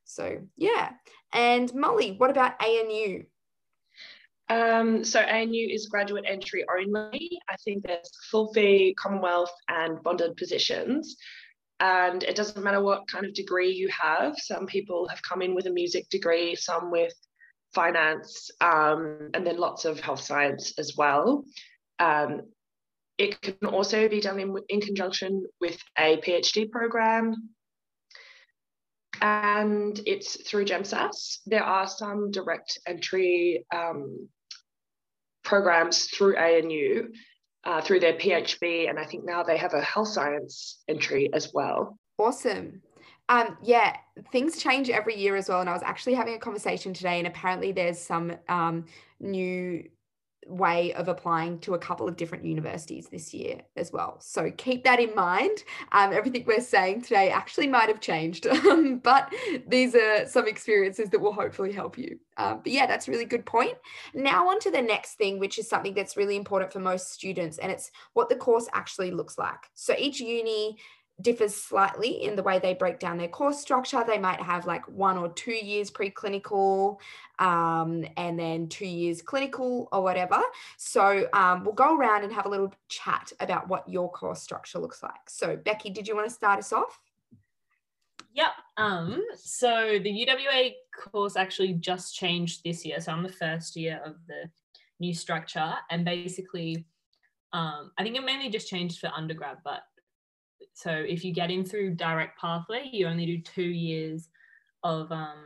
So 0.05 0.39
yeah. 0.55 0.93
And 1.31 1.71
Molly, 1.75 2.15
what 2.17 2.31
about 2.31 2.53
ANU? 2.63 3.25
Um, 4.49 5.03
so 5.03 5.19
ANU 5.19 5.67
is 5.69 5.87
graduate 5.87 6.25
entry 6.27 6.65
only. 6.75 7.39
I 7.47 7.55
think 7.57 7.83
there's 7.83 8.09
full 8.31 8.51
fee, 8.53 8.95
Commonwealth, 8.97 9.53
and 9.67 10.01
bonded 10.01 10.37
positions. 10.37 11.17
And 11.79 12.23
it 12.23 12.35
doesn't 12.35 12.63
matter 12.63 12.81
what 12.81 13.07
kind 13.07 13.25
of 13.25 13.33
degree 13.33 13.71
you 13.71 13.89
have. 13.89 14.37
Some 14.37 14.65
people 14.65 15.07
have 15.07 15.21
come 15.21 15.41
in 15.41 15.53
with 15.53 15.67
a 15.67 15.71
music 15.71 16.09
degree, 16.09 16.55
some 16.55 16.89
with 16.89 17.13
finance, 17.73 18.51
um, 18.61 19.31
and 19.33 19.45
then 19.45 19.57
lots 19.57 19.85
of 19.85 19.99
health 19.99 20.21
science 20.21 20.73
as 20.77 20.95
well. 20.97 21.45
Um, 21.99 22.41
it 23.17 23.41
can 23.41 23.67
also 23.67 24.07
be 24.07 24.21
done 24.21 24.39
in, 24.39 24.55
in 24.69 24.81
conjunction 24.81 25.45
with 25.59 25.77
a 25.97 26.17
PhD 26.17 26.71
program 26.71 27.49
and 29.21 29.99
it's 30.05 30.41
through 30.47 30.65
GemSAS. 30.65 31.39
There 31.45 31.63
are 31.63 31.88
some 31.88 32.31
direct 32.31 32.79
entry 32.88 33.65
um, 33.75 34.29
programs 35.43 36.05
through 36.05 36.38
ANU 36.38 37.09
uh, 37.65 37.81
through 37.81 37.99
their 37.99 38.13
PHB, 38.13 38.89
and 38.89 38.97
I 38.97 39.05
think 39.05 39.25
now 39.25 39.43
they 39.43 39.57
have 39.57 39.73
a 39.73 39.81
health 39.81 40.07
science 40.07 40.81
entry 40.88 41.29
as 41.33 41.51
well. 41.53 41.97
Awesome. 42.17 42.81
Um, 43.29 43.57
yeah, 43.62 43.95
things 44.31 44.57
change 44.57 44.89
every 44.89 45.15
year 45.15 45.36
as 45.36 45.48
well. 45.48 45.62
And 45.62 45.69
I 45.69 45.74
was 45.74 45.83
actually 45.83 46.15
having 46.15 46.33
a 46.33 46.39
conversation 46.39 46.93
today, 46.93 47.19
and 47.19 47.27
apparently 47.27 47.71
there's 47.71 48.00
some 48.00 48.33
um, 48.50 48.86
new 49.19 49.83
way 50.48 50.93
of 50.93 51.07
applying 51.07 51.59
to 51.59 51.75
a 51.75 51.77
couple 51.77 52.07
of 52.07 52.17
different 52.17 52.43
universities 52.43 53.07
this 53.07 53.33
year 53.33 53.62
as 53.75 53.91
well. 53.91 54.17
So 54.19 54.51
keep 54.57 54.83
that 54.83 55.00
in 55.00 55.13
mind. 55.13 55.63
Um, 55.91 56.12
everything 56.12 56.43
we're 56.45 56.62
saying 56.62 57.03
today 57.03 57.29
actually 57.29 57.67
might 57.67 57.88
have 57.88 58.01
changed, 58.01 58.48
um, 58.65 59.00
but 59.00 59.31
these 59.67 59.95
are 59.95 60.25
some 60.25 60.48
experiences 60.48 61.09
that 61.09 61.19
will 61.19 61.33
hopefully 61.33 61.71
help 61.71 61.98
you. 61.98 62.19
Um, 62.38 62.62
but 62.63 62.71
yeah, 62.71 62.88
that's 62.88 63.07
a 63.07 63.12
really 63.12 63.25
good 63.25 63.45
point. 63.45 63.77
Now, 64.13 64.50
on 64.50 64.59
to 64.62 64.71
the 64.71 64.81
next 64.81 65.15
thing, 65.15 65.39
which 65.39 65.59
is 65.59 65.69
something 65.69 65.93
that's 65.93 66.17
really 66.17 66.36
important 66.36 66.74
for 66.74 66.79
most 66.79 67.12
students, 67.12 67.57
and 67.57 67.71
it's 67.71 67.91
what 68.13 68.29
the 68.29 68.36
course 68.36 68.67
actually 68.74 69.12
looks 69.12 69.38
like. 69.38 69.69
So 69.75 69.93
each 69.98 70.19
uni 70.19 70.77
differs 71.21 71.55
slightly 71.55 72.23
in 72.23 72.35
the 72.35 72.43
way 72.43 72.59
they 72.59 72.73
break 72.73 72.99
down 72.99 73.17
their 73.17 73.27
course 73.27 73.59
structure. 73.59 74.03
They 74.05 74.17
might 74.17 74.41
have 74.41 74.65
like 74.65 74.88
one 74.88 75.17
or 75.17 75.29
two 75.29 75.53
years 75.53 75.91
preclinical 75.91 76.97
um, 77.39 78.05
and 78.17 78.39
then 78.39 78.67
two 78.67 78.85
years 78.85 79.21
clinical 79.21 79.89
or 79.91 80.01
whatever. 80.01 80.41
So 80.77 81.27
um, 81.33 81.63
we'll 81.63 81.73
go 81.73 81.97
around 81.97 82.23
and 82.23 82.33
have 82.33 82.45
a 82.45 82.49
little 82.49 82.73
chat 82.88 83.31
about 83.39 83.67
what 83.67 83.88
your 83.88 84.11
course 84.11 84.41
structure 84.41 84.79
looks 84.79 85.03
like. 85.03 85.29
So 85.29 85.55
Becky, 85.55 85.89
did 85.89 86.07
you 86.07 86.15
want 86.15 86.27
to 86.27 86.33
start 86.33 86.59
us 86.59 86.71
off? 86.73 86.99
Yep. 88.33 88.51
Um, 88.77 89.23
so 89.35 89.99
the 90.01 90.27
UWA 90.27 90.73
course 90.95 91.35
actually 91.35 91.73
just 91.73 92.15
changed 92.15 92.61
this 92.63 92.85
year. 92.85 93.01
So 93.01 93.11
I'm 93.11 93.23
the 93.23 93.29
first 93.29 93.75
year 93.75 94.01
of 94.05 94.15
the 94.27 94.49
new 94.99 95.13
structure 95.13 95.73
and 95.89 96.05
basically 96.05 96.85
um, 97.51 97.91
I 97.97 98.03
think 98.03 98.15
it 98.15 98.23
mainly 98.23 98.49
just 98.49 98.69
changed 98.69 98.99
for 98.99 99.07
undergrad, 99.15 99.57
but 99.63 99.81
so 100.73 100.91
if 100.91 101.25
you 101.25 101.33
get 101.33 101.51
in 101.51 101.65
through 101.65 101.95
direct 101.95 102.39
pathway, 102.39 102.89
you 102.91 103.07
only 103.07 103.25
do 103.25 103.41
two 103.41 103.63
years 103.63 104.29
of 104.83 105.11
um, 105.11 105.43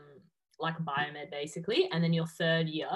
like 0.60 0.77
biomed 0.80 1.32
basically, 1.32 1.89
and 1.92 2.03
then 2.03 2.13
your 2.13 2.27
third 2.27 2.68
year 2.68 2.89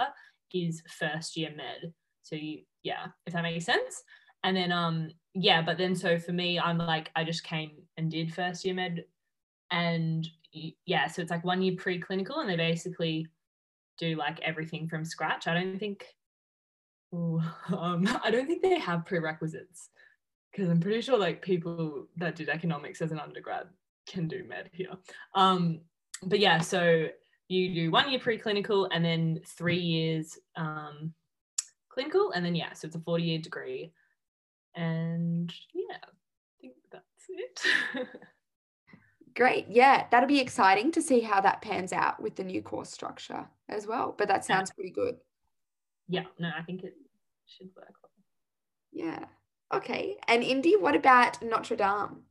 is 0.53 0.83
first 0.99 1.35
year 1.35 1.51
med. 1.55 1.93
So 2.21 2.35
you, 2.35 2.61
yeah, 2.83 3.07
if 3.25 3.33
that 3.33 3.41
makes 3.41 3.65
sense. 3.65 4.03
And 4.43 4.55
then 4.55 4.71
um, 4.71 5.09
yeah, 5.33 5.61
but 5.61 5.77
then 5.77 5.95
so 5.95 6.19
for 6.19 6.31
me, 6.31 6.59
I'm 6.59 6.77
like 6.77 7.09
I 7.15 7.23
just 7.23 7.43
came 7.43 7.71
and 7.97 8.11
did 8.11 8.33
first 8.33 8.63
year 8.63 8.75
med, 8.75 9.05
and 9.71 10.27
yeah, 10.85 11.07
so 11.07 11.21
it's 11.21 11.31
like 11.31 11.43
one 11.43 11.61
year 11.61 11.75
preclinical, 11.75 12.39
and 12.39 12.49
they 12.49 12.55
basically 12.55 13.27
do 13.97 14.15
like 14.15 14.39
everything 14.41 14.87
from 14.87 15.05
scratch. 15.05 15.47
I 15.47 15.53
don't 15.53 15.79
think. 15.79 16.05
Ooh, 17.15 17.41
um, 17.75 18.07
I 18.23 18.29
don't 18.29 18.47
think 18.47 18.61
they 18.61 18.77
have 18.79 19.05
prerequisites 19.05 19.89
because 20.51 20.69
I'm 20.69 20.79
pretty 20.79 21.01
sure 21.01 21.17
like 21.17 21.41
people 21.41 22.07
that 22.17 22.35
did 22.35 22.49
economics 22.49 23.01
as 23.01 23.11
an 23.11 23.19
undergrad 23.19 23.67
can 24.07 24.27
do 24.27 24.43
med 24.47 24.69
here. 24.73 24.93
Um, 25.35 25.81
but 26.23 26.39
yeah, 26.39 26.59
so 26.59 27.07
you 27.47 27.73
do 27.73 27.91
one 27.91 28.09
year 28.09 28.19
preclinical 28.19 28.87
and 28.91 29.03
then 29.03 29.39
three 29.45 29.79
years 29.79 30.37
um, 30.55 31.13
clinical, 31.89 32.31
and 32.31 32.45
then 32.45 32.55
yeah, 32.55 32.73
so 32.73 32.87
it's 32.87 32.95
a 32.95 32.99
40 32.99 33.23
year 33.23 33.39
degree. 33.39 33.93
And 34.75 35.53
yeah, 35.73 35.97
I 36.03 36.61
think 36.61 36.73
that's 36.91 37.05
it. 37.29 38.07
Great. 39.35 39.67
Yeah, 39.69 40.05
that'll 40.09 40.27
be 40.27 40.39
exciting 40.39 40.91
to 40.93 41.01
see 41.01 41.19
how 41.19 41.41
that 41.41 41.61
pans 41.61 41.93
out 41.93 42.21
with 42.21 42.35
the 42.35 42.43
new 42.43 42.61
course 42.61 42.91
structure 42.91 43.47
as 43.69 43.85
well. 43.85 44.15
But 44.17 44.27
that 44.29 44.45
sounds 44.45 44.71
pretty 44.71 44.89
good. 44.89 45.17
Yeah, 46.09 46.23
no, 46.39 46.49
I 46.57 46.63
think 46.63 46.83
it 46.83 46.95
should 47.45 47.69
work. 47.75 47.93
Yeah. 48.91 49.25
Okay. 49.73 50.17
And 50.27 50.43
Indy, 50.43 50.75
what 50.75 50.95
about 50.95 51.41
Notre 51.41 51.75
Dame? 51.75 52.23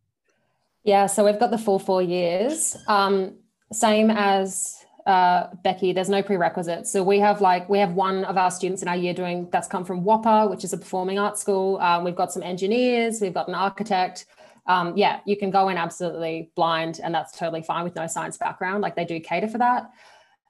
Yeah, 0.85 1.07
so 1.07 1.25
we've 1.25 1.39
got 1.39 1.51
the 1.51 1.59
full 1.59 1.79
four 1.79 2.01
years. 2.01 2.77
Um, 2.87 3.37
same 3.73 4.11
as 4.11 4.85
uh, 5.07 5.49
Becky, 5.63 5.93
there's 5.93 6.09
no 6.09 6.23
prerequisites. 6.23 6.93
So 6.93 7.03
we 7.03 7.19
have 7.21 7.41
like 7.41 7.69
we 7.69 7.79
have 7.79 7.93
one 7.93 8.25
of 8.25 8.37
our 8.37 8.51
students 8.51 8.83
in 8.83 8.89
our 8.89 8.97
year 8.97 9.15
doing 9.15 9.49
that's 9.51 9.69
come 9.69 9.85
from 9.85 10.05
WAAPA, 10.05 10.51
which 10.51 10.65
is 10.65 10.73
a 10.73 10.79
performing 10.79 11.19
arts 11.19 11.41
school. 11.41 11.79
Um, 11.79 12.05
we've 12.05 12.17
got 12.17 12.33
some 12.33 12.43
engineers, 12.43 13.21
we've 13.21 13.35
got 13.35 13.49
an 13.49 13.55
architect. 13.55 14.27
Um, 14.67 14.97
yeah, 14.97 15.21
you 15.25 15.37
can 15.37 15.51
go 15.51 15.69
in 15.69 15.77
absolutely 15.77 16.51
blind, 16.57 17.01
and 17.03 17.15
that's 17.15 17.37
totally 17.39 17.63
fine 17.63 17.85
with 17.85 17.95
no 17.95 18.07
science 18.09 18.37
background. 18.37 18.83
Like 18.83 18.97
they 18.97 19.05
do 19.05 19.21
cater 19.21 19.49
for 19.49 19.59
that. 19.59 19.91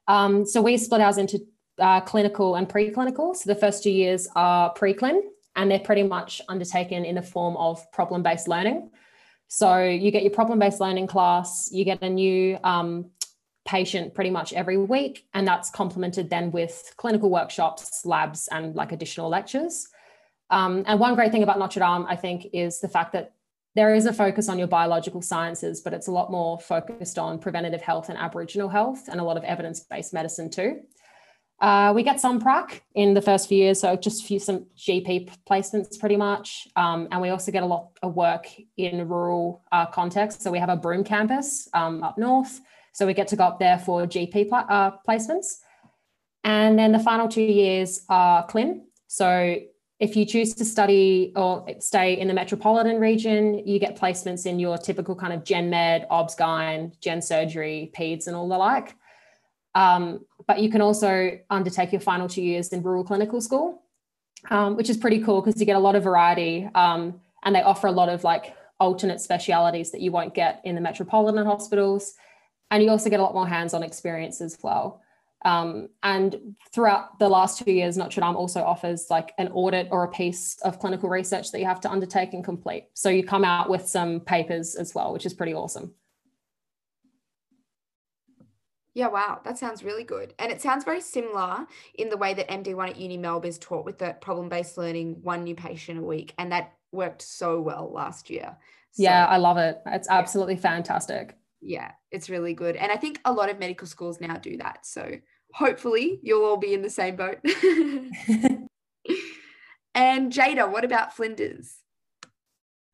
Um, 0.07 0.45
so 0.45 0.61
we 0.61 0.77
split 0.77 1.01
ours 1.01 1.17
into 1.17 1.45
uh, 1.79 2.01
clinical 2.01 2.55
and 2.55 2.67
preclinical. 2.67 3.35
So 3.35 3.51
the 3.51 3.59
first 3.59 3.83
two 3.83 3.91
years 3.91 4.27
are 4.35 4.73
preclin, 4.73 5.21
and 5.57 5.69
they're 5.69 5.79
pretty 5.79 6.03
much 6.03 6.41
undertaken 6.47 7.03
in 7.03 7.15
the 7.15 7.21
form 7.21 7.57
of 7.57 7.91
problem 7.91 8.23
based 8.23 8.47
learning. 8.47 8.91
So 9.49 9.83
you 9.83 10.11
get 10.11 10.23
your 10.23 10.31
problem 10.31 10.59
based 10.59 10.79
learning 10.79 11.07
class, 11.07 11.69
you 11.71 11.83
get 11.83 12.01
a 12.01 12.09
new 12.09 12.57
um, 12.63 13.11
patient 13.65 14.13
pretty 14.13 14.29
much 14.29 14.53
every 14.53 14.77
week, 14.77 15.25
and 15.33 15.47
that's 15.47 15.69
complemented 15.69 16.29
then 16.29 16.51
with 16.51 16.93
clinical 16.95 17.29
workshops, 17.29 18.05
labs, 18.05 18.47
and 18.51 18.75
like 18.75 18.91
additional 18.91 19.29
lectures. 19.29 19.87
Um, 20.49 20.83
and 20.85 20.99
one 20.99 21.15
great 21.15 21.31
thing 21.31 21.43
about 21.43 21.59
Notre 21.59 21.79
Dame, 21.81 22.05
I 22.07 22.15
think, 22.15 22.47
is 22.53 22.79
the 22.79 22.87
fact 22.87 23.11
that 23.13 23.33
there 23.75 23.93
is 23.93 24.05
a 24.05 24.13
focus 24.13 24.49
on 24.49 24.57
your 24.57 24.67
biological 24.67 25.21
sciences, 25.21 25.81
but 25.81 25.93
it's 25.93 26.07
a 26.07 26.11
lot 26.11 26.31
more 26.31 26.59
focused 26.59 27.19
on 27.19 27.37
preventative 27.37 27.81
health 27.81 28.09
and 28.09 28.17
Aboriginal 28.17 28.69
health 28.69 29.07
and 29.07 29.19
a 29.19 29.23
lot 29.23 29.37
of 29.37 29.43
evidence 29.43 29.81
based 29.81 30.13
medicine 30.13 30.49
too. 30.49 30.81
Uh, 31.59 31.91
we 31.95 32.03
get 32.03 32.19
some 32.19 32.39
prac 32.39 32.83
in 32.93 33.15
the 33.15 33.21
first 33.21 33.49
few 33.49 33.57
years, 33.57 33.79
so 33.79 33.95
just 33.95 34.23
a 34.23 34.25
few 34.25 34.39
some 34.39 34.65
GP 34.77 35.31
placements 35.49 35.99
pretty 35.99 36.15
much, 36.15 36.67
um, 36.75 37.07
and 37.11 37.19
we 37.19 37.29
also 37.29 37.51
get 37.51 37.63
a 37.63 37.65
lot 37.65 37.89
of 38.03 38.15
work 38.15 38.47
in 38.77 39.07
rural 39.07 39.63
uh, 39.71 39.85
context. 39.87 40.43
So 40.43 40.51
we 40.51 40.59
have 40.59 40.69
a 40.69 40.75
Broome 40.75 41.03
campus 41.03 41.67
um, 41.73 42.03
up 42.03 42.17
north, 42.17 42.61
so 42.93 43.07
we 43.07 43.15
get 43.15 43.27
to 43.29 43.35
go 43.35 43.45
up 43.45 43.59
there 43.59 43.79
for 43.79 44.05
GP 44.05 44.49
pl- 44.49 44.65
uh, 44.69 44.91
placements, 45.07 45.57
and 46.43 46.77
then 46.77 46.91
the 46.91 46.99
final 46.99 47.27
two 47.27 47.41
years 47.41 48.05
are 48.07 48.45
CLIN. 48.45 48.83
So 49.07 49.57
if 49.99 50.15
you 50.15 50.25
choose 50.25 50.53
to 50.53 50.63
study 50.63 51.33
or 51.35 51.65
stay 51.79 52.19
in 52.19 52.27
the 52.27 52.33
metropolitan 52.35 52.99
region, 52.99 53.67
you 53.67 53.79
get 53.79 53.99
placements 53.99 54.45
in 54.45 54.59
your 54.59 54.77
typical 54.77 55.15
kind 55.15 55.33
of 55.33 55.43
gen 55.43 55.71
med, 55.71 56.05
obs 56.11 56.35
gyn, 56.35 56.91
gen 57.01 57.19
surgery, 57.19 57.91
peds, 57.95 58.27
and 58.27 58.35
all 58.35 58.47
the 58.47 58.57
like. 58.57 58.95
Um, 59.77 60.25
but 60.47 60.59
you 60.59 60.71
can 60.71 60.81
also 60.81 61.39
undertake 61.51 61.91
your 61.91 62.01
final 62.01 62.27
two 62.27 62.41
years 62.41 62.69
in 62.69 62.81
rural 62.81 63.03
clinical 63.03 63.39
school, 63.39 63.83
um, 64.49 64.75
which 64.75 64.89
is 64.89 64.97
pretty 64.97 65.19
cool 65.19 65.39
because 65.39 65.59
you 65.59 65.67
get 65.67 65.75
a 65.75 65.79
lot 65.87 65.95
of 65.95 66.03
variety 66.03 66.67
um, 66.73 67.21
and 67.43 67.55
they 67.55 67.61
offer 67.61 67.85
a 67.85 67.91
lot 67.91 68.09
of 68.09 68.23
like 68.23 68.55
alternate 68.79 69.21
specialities 69.21 69.91
that 69.91 70.01
you 70.01 70.11
won't 70.11 70.33
get 70.33 70.61
in 70.63 70.73
the 70.73 70.81
metropolitan 70.81 71.45
hospitals. 71.45 72.15
And 72.71 72.81
you 72.81 72.89
also 72.89 73.11
get 73.11 73.19
a 73.19 73.23
lot 73.23 73.35
more 73.35 73.47
hands 73.47 73.75
on 73.75 73.83
experience 73.83 74.41
as 74.41 74.57
well. 74.63 75.03
Um, 75.45 75.89
and 76.01 76.55
throughout 76.73 77.19
the 77.19 77.29
last 77.29 77.63
two 77.63 77.71
years, 77.71 77.97
Notre 77.97 78.21
Dame 78.21 78.35
also 78.35 78.63
offers 78.63 79.05
like 79.11 79.33
an 79.37 79.49
audit 79.49 79.89
or 79.91 80.03
a 80.05 80.07
piece 80.09 80.57
of 80.63 80.79
clinical 80.79 81.07
research 81.07 81.51
that 81.51 81.59
you 81.59 81.65
have 81.65 81.81
to 81.81 81.91
undertake 81.91 82.33
and 82.33 82.43
complete. 82.43 82.87
So 82.95 83.09
you 83.09 83.23
come 83.23 83.45
out 83.45 83.69
with 83.69 83.87
some 83.87 84.21
papers 84.21 84.73
as 84.73 84.95
well, 84.95 85.13
which 85.13 85.27
is 85.27 85.35
pretty 85.35 85.53
awesome. 85.53 85.93
Yeah, 88.97 89.09
wow, 89.09 89.39
that 89.43 89.59
sounds 89.59 89.83
really 89.83 90.03
good. 90.03 90.33
And 90.39 90.51
it 90.51 90.59
sounds 90.59 90.83
very 90.83 91.01
similar 91.01 91.67
in 91.99 92.09
the 92.09 92.17
way 92.17 92.33
that 92.33 92.47
MD1 92.47 92.89
at 92.89 92.97
Uni 92.97 93.15
Melbourne 93.15 93.47
is 93.47 93.59
taught 93.59 93.85
with 93.85 93.99
the 93.99 94.15
problem 94.21 94.49
based 94.49 94.75
learning, 94.75 95.19
one 95.21 95.43
new 95.43 95.53
patient 95.53 95.99
a 95.99 96.01
week. 96.01 96.33
And 96.39 96.51
that 96.51 96.73
worked 96.91 97.21
so 97.21 97.61
well 97.61 97.91
last 97.93 98.31
year. 98.31 98.57
So, 98.93 99.03
yeah, 99.03 99.27
I 99.27 99.37
love 99.37 99.57
it. 99.57 99.79
It's 99.85 100.09
absolutely 100.09 100.55
yeah. 100.55 100.61
fantastic. 100.61 101.37
Yeah, 101.61 101.91
it's 102.09 102.27
really 102.27 102.55
good. 102.55 102.75
And 102.75 102.91
I 102.91 102.95
think 102.95 103.21
a 103.23 103.31
lot 103.31 103.51
of 103.51 103.59
medical 103.59 103.85
schools 103.85 104.19
now 104.19 104.37
do 104.37 104.57
that. 104.57 104.83
So 104.83 105.11
hopefully 105.53 106.19
you'll 106.23 106.45
all 106.45 106.57
be 106.57 106.73
in 106.73 106.81
the 106.81 106.89
same 106.89 107.17
boat. 107.17 107.37
and 109.93 110.33
Jada, 110.33 110.71
what 110.71 110.83
about 110.83 111.15
Flinders? 111.15 111.75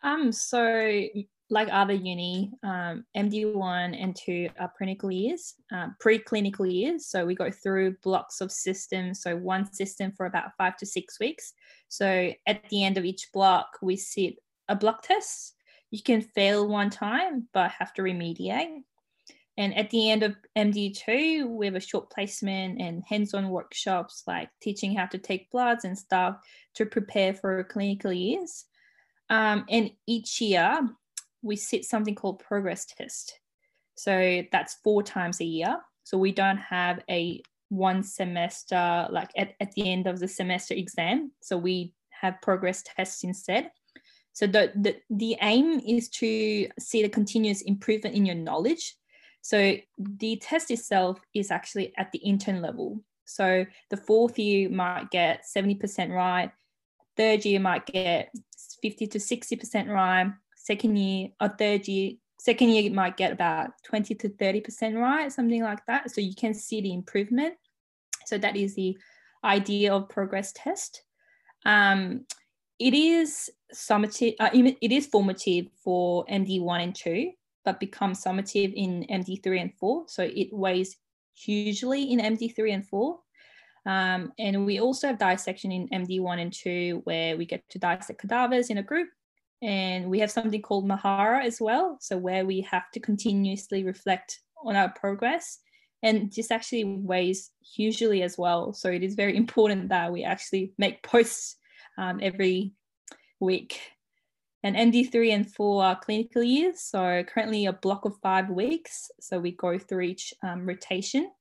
Um, 0.01 0.33
so 0.33 1.05
like 1.53 1.69
other 1.72 1.93
uni, 1.93 2.51
um, 2.63 3.05
MD1 3.15 4.01
and 4.01 4.15
2 4.15 4.50
are 4.60 4.74
clinical 4.77 5.12
years, 5.12 5.53
uh, 5.72 5.89
preclinical 6.03 6.69
years. 6.69 7.05
So 7.05 7.25
we 7.25 7.36
go 7.36 7.51
through 7.51 7.98
blocks 8.03 8.41
of 8.41 8.51
systems. 8.51 9.22
So 9.22 9.38
one 9.38 9.72
system 9.72 10.12
for 10.12 10.25
about 10.25 10.51
five 10.57 10.75
to 10.77 10.86
six 10.86 11.19
weeks. 11.19 11.53
So 11.88 12.33
at 12.48 12.67
the 12.69 12.83
end 12.83 12.98
of 12.98 13.05
each 13.05 13.29
block, 13.31 13.77
we 13.81 13.95
sit 13.95 14.36
a 14.67 14.75
block 14.75 15.03
test. 15.03 15.53
You 15.91 16.01
can 16.01 16.22
fail 16.22 16.67
one 16.67 16.89
time, 16.89 17.48
but 17.53 17.72
have 17.72 17.93
to 17.93 18.01
remediate. 18.01 18.81
And 19.55 19.77
at 19.77 19.91
the 19.91 20.10
end 20.10 20.24
of 20.24 20.36
MD2, 20.57 21.48
we 21.48 21.67
have 21.67 21.75
a 21.75 21.79
short 21.79 22.10
placement 22.10 22.81
and 22.81 23.03
hands 23.07 23.36
on 23.36 23.50
workshops 23.50 24.24
like 24.25 24.50
teaching 24.60 24.95
how 24.95 25.05
to 25.05 25.19
take 25.19 25.51
bloods 25.51 25.86
and 25.86 25.95
stuff 25.95 26.38
to 26.75 26.88
prepare 26.88 27.36
for 27.36 27.63
clinical 27.65 28.12
years. 28.12 28.65
Um, 29.29 29.65
and 29.69 29.91
each 30.07 30.41
year, 30.41 30.89
we 31.43 31.55
sit 31.55 31.85
something 31.85 32.15
called 32.15 32.39
progress 32.39 32.85
test. 32.85 33.39
So 33.95 34.41
that's 34.51 34.77
four 34.83 35.03
times 35.03 35.39
a 35.39 35.45
year. 35.45 35.77
So 36.03 36.17
we 36.17 36.31
don't 36.31 36.57
have 36.57 37.01
a 37.09 37.43
one 37.69 38.03
semester, 38.03 39.07
like 39.12 39.29
at, 39.38 39.53
at 39.59 39.71
the 39.73 39.91
end 39.91 40.07
of 40.07 40.19
the 40.19 40.27
semester 40.27 40.73
exam. 40.73 41.31
So 41.41 41.57
we 41.57 41.93
have 42.09 42.41
progress 42.41 42.83
tests 42.83 43.23
instead. 43.23 43.69
So 44.31 44.47
the, 44.47 44.71
the, 44.75 44.95
the 45.09 45.38
aim 45.41 45.79
is 45.85 46.09
to 46.09 46.67
see 46.79 47.03
the 47.03 47.09
continuous 47.09 47.62
improvement 47.62 48.15
in 48.15 48.25
your 48.25 48.35
knowledge. 48.35 48.95
So 49.41 49.75
the 49.97 50.38
test 50.38 50.71
itself 50.71 51.19
is 51.35 51.51
actually 51.51 51.93
at 51.97 52.12
the 52.12 52.19
intern 52.19 52.62
level. 52.62 53.03
So 53.25 53.65
the 53.89 53.97
fourth 53.97 54.39
year 54.39 54.69
might 54.69 55.12
get 55.12 55.43
70% 55.45 56.09
right, 56.09 56.51
third 57.15 57.45
year 57.45 57.59
might 57.59 57.85
get 57.85 58.31
50 58.81 59.07
to 59.07 59.19
60% 59.19 59.89
right, 59.89 60.31
second 60.63 60.96
year 60.98 61.29
or 61.39 61.50
third 61.50 61.88
year 61.88 62.13
second 62.39 62.70
year 62.70 62.82
you 62.82 62.91
might 62.91 63.15
get 63.15 63.32
about 63.32 63.70
20 63.86 64.15
to 64.15 64.27
30% 64.27 65.00
right 65.00 65.32
something 65.32 65.63
like 65.63 65.86
that. 65.86 66.12
So 66.12 66.20
you 66.20 66.36
can 66.36 66.53
see 66.53 66.82
the 66.82 66.93
improvement. 66.93 67.53
So 68.25 68.38
that 68.38 68.58
is 68.58 68.75
the 68.75 68.98
idea 69.46 69.93
of 69.93 70.10
progress 70.10 70.51
test. 70.53 71.03
Um, 71.65 72.25
it 72.79 72.93
is 72.93 73.50
summative 73.74 74.36
uh, 74.39 74.50
it 74.53 74.91
is 74.91 75.08
formative 75.08 75.67
for 75.84 76.25
md 76.25 76.62
1 76.62 76.82
and 76.82 76.96
2 76.96 77.32
but 77.63 77.79
becomes 77.79 78.24
summative 78.24 78.74
in 78.75 79.05
md 79.10 79.41
3 79.41 79.60
and 79.60 79.74
4 79.75 80.03
so 80.08 80.24
it 80.24 80.50
weighs 80.51 80.98
hugely 81.34 82.12
in 82.12 82.20
md 82.20 82.55
3 82.55 82.72
and 82.72 82.88
4 82.88 83.20
um, 83.86 84.32
and 84.38 84.65
we 84.65 84.79
also 84.79 85.08
have 85.08 85.17
dissection 85.17 85.72
in 85.72 85.88
md 85.89 86.20
1 86.20 86.39
and 86.39 86.53
2 86.53 87.01
where 87.05 87.38
we 87.38 87.46
get 87.46 87.67
to 87.70 87.79
dissect 87.79 88.20
cadavers 88.20 88.70
in 88.70 88.79
a 88.79 88.83
group 88.83 89.09
and 89.63 90.09
we 90.09 90.19
have 90.19 90.29
something 90.29 90.61
called 90.61 90.85
Mahara 90.85 91.45
as 91.45 91.61
well. 91.61 91.97
So, 92.01 92.17
where 92.17 92.45
we 92.45 92.61
have 92.69 92.91
to 92.91 92.99
continuously 92.99 93.85
reflect 93.85 94.41
on 94.63 94.75
our 94.75 94.89
progress. 94.89 95.59
And 96.03 96.31
this 96.33 96.51
actually 96.51 96.83
weighs 96.83 97.51
hugely 97.73 98.23
as 98.23 98.37
well. 98.37 98.73
So, 98.73 98.91
it 98.91 99.03
is 99.03 99.15
very 99.15 99.37
important 99.43 99.89
that 99.89 100.11
we 100.11 100.25
actually 100.25 100.73
make 100.77 101.01
posts 101.01 101.55
um, 101.97 102.19
every 102.21 102.73
week. 103.39 103.79
And 104.65 104.75
MD3 104.75 105.31
and 105.31 105.53
4 105.53 105.83
are 105.83 105.99
clinical 105.99 106.43
years. 106.43 106.81
So, 106.81 107.23
currently 107.23 107.65
a 107.65 107.73
block 107.73 108.03
of 108.03 108.17
five 108.21 108.49
weeks. 108.49 109.09
So, 109.21 109.39
we 109.39 109.51
go 109.51 109.79
through 109.79 110.01
each 110.01 110.33
um, 110.43 110.65
rotation. 110.65 111.31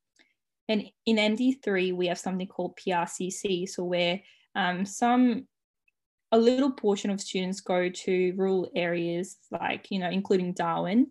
And 0.68 0.84
in 1.06 1.16
MD3, 1.16 1.92
we 1.92 2.06
have 2.06 2.18
something 2.18 2.46
called 2.46 2.78
PRCC. 2.78 3.68
So, 3.68 3.82
where 3.82 4.22
um, 4.54 4.86
some 4.86 5.48
a 6.32 6.38
little 6.38 6.70
portion 6.70 7.10
of 7.10 7.20
students 7.20 7.60
go 7.60 7.88
to 7.88 8.32
rural 8.36 8.70
areas 8.74 9.36
like 9.50 9.86
you 9.90 9.98
know 9.98 10.10
including 10.10 10.52
darwin 10.52 11.06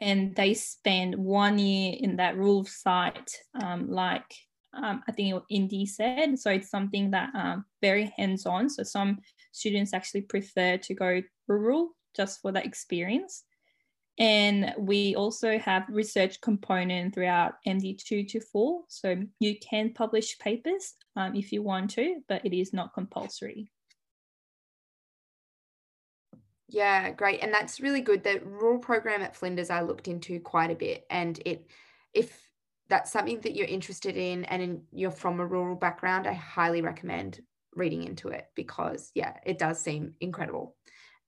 and 0.00 0.34
they 0.34 0.54
spend 0.54 1.14
one 1.14 1.58
year 1.58 1.94
in 1.98 2.16
that 2.16 2.36
rural 2.36 2.64
site 2.64 3.30
um, 3.62 3.90
like 3.90 4.34
um, 4.74 5.02
i 5.08 5.12
think 5.12 5.42
indy 5.50 5.86
said. 5.86 6.38
So 6.38 6.50
it's 6.50 6.70
something 6.70 7.10
that 7.10 7.30
um, 7.34 7.64
very 7.80 8.12
hands-on. 8.16 8.70
So 8.70 8.82
some 8.82 9.18
students 9.52 9.92
actually 9.92 10.22
prefer 10.22 10.78
to 10.78 10.94
go 10.94 11.22
rural 11.46 11.90
just 12.16 12.40
for 12.40 12.52
that 12.52 12.64
experience. 12.64 13.44
And 14.18 14.74
we 14.78 15.14
also 15.14 15.58
have 15.58 15.84
research 15.88 16.40
component 16.42 17.14
throughout 17.14 17.54
md2 17.66 18.28
to 18.28 18.40
4 18.40 18.82
so 18.88 19.16
you 19.40 19.58
can 19.58 19.94
publish 19.94 20.38
papers 20.38 20.94
um, 21.16 21.34
if 21.34 21.50
you 21.50 21.62
want 21.62 21.90
to 21.92 22.20
but 22.28 22.44
it 22.44 22.52
is 22.52 22.74
not 22.74 22.92
compulsory 22.92 23.72
yeah, 26.72 27.10
great. 27.10 27.42
And 27.42 27.52
that's 27.52 27.80
really 27.80 28.00
good. 28.00 28.24
The 28.24 28.40
rural 28.44 28.78
program 28.78 29.22
at 29.22 29.36
Flinders 29.36 29.70
I 29.70 29.82
looked 29.82 30.08
into 30.08 30.40
quite 30.40 30.70
a 30.70 30.74
bit. 30.74 31.06
And 31.10 31.38
it 31.44 31.68
if 32.14 32.48
that's 32.88 33.12
something 33.12 33.40
that 33.40 33.54
you're 33.54 33.66
interested 33.66 34.16
in 34.16 34.44
and 34.46 34.62
in, 34.62 34.82
you're 34.92 35.10
from 35.10 35.40
a 35.40 35.46
rural 35.46 35.76
background, 35.76 36.26
I 36.26 36.32
highly 36.32 36.82
recommend 36.82 37.40
reading 37.74 38.04
into 38.04 38.28
it 38.28 38.46
because 38.54 39.10
yeah, 39.14 39.34
it 39.46 39.58
does 39.58 39.80
seem 39.80 40.14
incredible. 40.20 40.74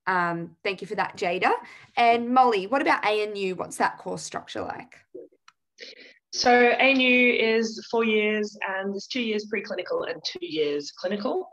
Um, 0.07 0.57
thank 0.63 0.81
you 0.81 0.87
for 0.87 0.95
that, 0.97 1.17
Jada. 1.17 1.53
And 1.97 2.31
Molly, 2.31 2.67
what 2.67 2.83
about 2.83 3.05
ANU? 3.07 3.55
What's 3.55 3.77
that 3.79 3.99
course 3.99 4.23
structure 4.23 4.63
like? 4.63 4.97
So 6.33 6.51
ANU 6.51 7.33
is 7.39 7.87
four 7.91 8.05
years 8.05 8.57
and 8.69 8.93
there's 8.93 9.07
two 9.07 9.23
years 9.23 9.47
preclinical 9.53 10.11
and 10.11 10.23
two 10.25 10.45
years 10.45 10.91
clinical. 10.91 11.49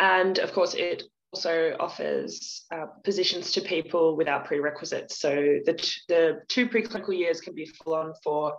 And 0.00 0.38
of 0.38 0.52
course, 0.52 0.74
it 0.74 1.04
also 1.36 1.76
offers 1.78 2.64
uh, 2.74 2.86
positions 3.04 3.52
to 3.52 3.60
people 3.60 4.16
without 4.16 4.46
prerequisites. 4.46 5.20
So 5.20 5.58
the, 5.66 5.74
t- 5.74 6.00
the 6.08 6.40
two 6.48 6.66
preclinical 6.66 7.16
years 7.16 7.42
can 7.42 7.54
be 7.54 7.66
full 7.66 7.94
on 7.94 8.14
for 8.24 8.56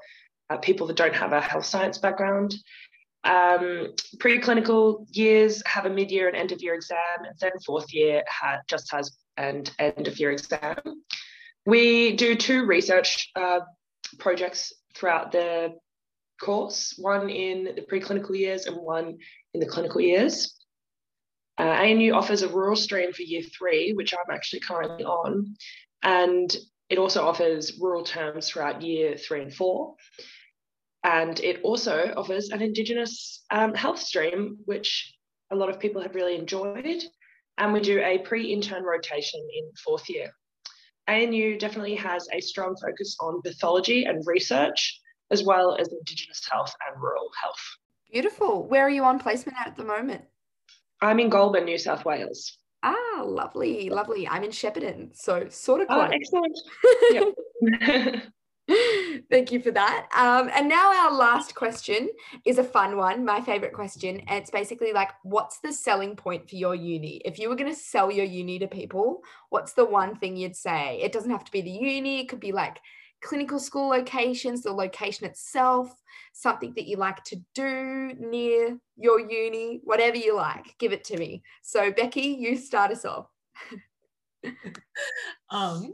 uh, 0.51 0.57
people 0.57 0.85
that 0.87 0.95
don't 0.95 1.15
have 1.15 1.33
a 1.33 1.41
health 1.41 1.65
science 1.65 1.97
background. 1.97 2.53
Um, 3.23 3.95
preclinical 4.17 5.07
years 5.09 5.63
have 5.65 5.87
a 5.87 5.89
mid 5.89 6.11
year 6.11 6.27
and 6.27 6.37
end 6.37 6.51
of 6.51 6.61
year 6.61 6.75
exam, 6.75 7.17
and 7.25 7.35
then 7.41 7.51
fourth 7.65 7.91
year 7.91 8.23
ha- 8.29 8.59
just 8.67 8.91
has 8.91 9.17
an 9.37 9.63
end 9.79 10.07
of 10.07 10.19
year 10.19 10.31
exam. 10.31 10.77
We 11.65 12.15
do 12.15 12.35
two 12.35 12.65
research 12.65 13.31
uh, 13.35 13.61
projects 14.19 14.71
throughout 14.95 15.31
the 15.31 15.73
course 16.39 16.93
one 16.99 17.31
in 17.31 17.63
the 17.75 17.81
preclinical 17.81 18.37
years 18.37 18.67
and 18.67 18.77
one 18.77 19.17
in 19.55 19.59
the 19.59 19.65
clinical 19.65 19.99
years. 19.99 20.56
Uh, 21.59 21.63
ANU 21.63 22.13
offers 22.13 22.43
a 22.43 22.49
rural 22.49 22.75
stream 22.75 23.13
for 23.13 23.23
year 23.23 23.41
three, 23.41 23.93
which 23.93 24.13
I'm 24.13 24.33
actually 24.33 24.59
currently 24.59 25.03
on, 25.03 25.55
and 26.03 26.55
it 26.89 26.97
also 26.97 27.25
offers 27.25 27.79
rural 27.79 28.03
terms 28.03 28.49
throughout 28.49 28.81
year 28.81 29.17
three 29.17 29.41
and 29.41 29.53
four. 29.53 29.95
And 31.03 31.39
it 31.39 31.61
also 31.63 32.13
offers 32.15 32.49
an 32.49 32.61
Indigenous 32.61 33.43
um, 33.49 33.73
health 33.73 33.99
stream, 33.99 34.57
which 34.65 35.13
a 35.51 35.55
lot 35.55 35.69
of 35.69 35.79
people 35.79 36.01
have 36.01 36.15
really 36.15 36.35
enjoyed. 36.35 37.03
And 37.57 37.73
we 37.73 37.79
do 37.79 37.99
a 37.99 38.19
pre 38.19 38.51
intern 38.53 38.83
rotation 38.83 39.39
in 39.39 39.71
fourth 39.83 40.09
year. 40.09 40.31
ANU 41.07 41.57
definitely 41.57 41.95
has 41.95 42.27
a 42.33 42.41
strong 42.41 42.75
focus 42.81 43.15
on 43.21 43.41
pathology 43.41 44.03
and 44.03 44.21
research, 44.27 44.99
as 45.31 45.43
well 45.43 45.75
as 45.79 45.87
Indigenous 45.87 46.41
health 46.49 46.73
and 46.87 47.01
rural 47.01 47.29
health. 47.41 47.63
Beautiful. 48.11 48.67
Where 48.67 48.83
are 48.83 48.89
you 48.89 49.03
on 49.03 49.19
placement 49.19 49.57
at 49.65 49.75
the 49.77 49.83
moment? 49.83 50.23
I'm 51.01 51.19
in 51.19 51.29
Goulburn, 51.29 51.65
New 51.65 51.77
South 51.77 52.05
Wales. 52.05 52.57
Ah, 52.83 53.23
lovely, 53.23 53.89
lovely. 53.89 54.27
I'm 54.27 54.43
in 54.43 54.51
Shepparton, 54.51 55.15
so 55.15 55.47
sort 55.49 55.81
of 55.81 55.87
ah, 55.89 56.07
close. 56.07 56.29
Oh, 56.33 56.43
excellent. 57.61 58.23
Thank 59.29 59.51
you 59.51 59.61
for 59.61 59.71
that. 59.71 60.07
Um, 60.15 60.49
and 60.53 60.67
now 60.67 60.91
our 60.93 61.13
last 61.13 61.55
question 61.55 62.09
is 62.45 62.57
a 62.57 62.63
fun 62.63 62.97
one, 62.97 63.23
my 63.23 63.39
favorite 63.41 63.73
question. 63.73 64.21
And 64.27 64.39
it's 64.39 64.51
basically 64.51 64.91
like, 64.91 65.11
what's 65.23 65.59
the 65.59 65.71
selling 65.71 66.15
point 66.15 66.49
for 66.49 66.55
your 66.55 66.75
uni? 66.75 67.21
If 67.23 67.39
you 67.39 67.49
were 67.49 67.55
going 67.55 67.73
to 67.73 67.79
sell 67.79 68.11
your 68.11 68.25
uni 68.25 68.59
to 68.59 68.67
people, 68.67 69.21
what's 69.49 69.73
the 69.73 69.85
one 69.85 70.15
thing 70.15 70.35
you'd 70.35 70.55
say? 70.55 70.99
It 71.01 71.13
doesn't 71.13 71.31
have 71.31 71.45
to 71.45 71.51
be 71.51 71.61
the 71.61 71.69
uni, 71.69 72.19
it 72.19 72.29
could 72.29 72.41
be 72.41 72.51
like 72.51 72.79
clinical 73.21 73.59
school 73.59 73.89
locations, 73.89 74.61
the 74.61 74.71
location 74.71 75.25
itself, 75.25 75.93
something 76.33 76.73
that 76.75 76.87
you 76.87 76.97
like 76.97 77.23
to 77.25 77.37
do 77.55 78.13
near 78.19 78.77
your 78.95 79.19
uni, 79.19 79.81
whatever 79.83 80.17
you 80.17 80.35
like, 80.35 80.75
give 80.79 80.91
it 80.91 81.03
to 81.05 81.17
me. 81.17 81.43
So, 81.63 81.91
Becky, 81.91 82.37
you 82.39 82.57
start 82.57 82.91
us 82.91 83.05
off. 83.05 83.27
um, 85.49 85.93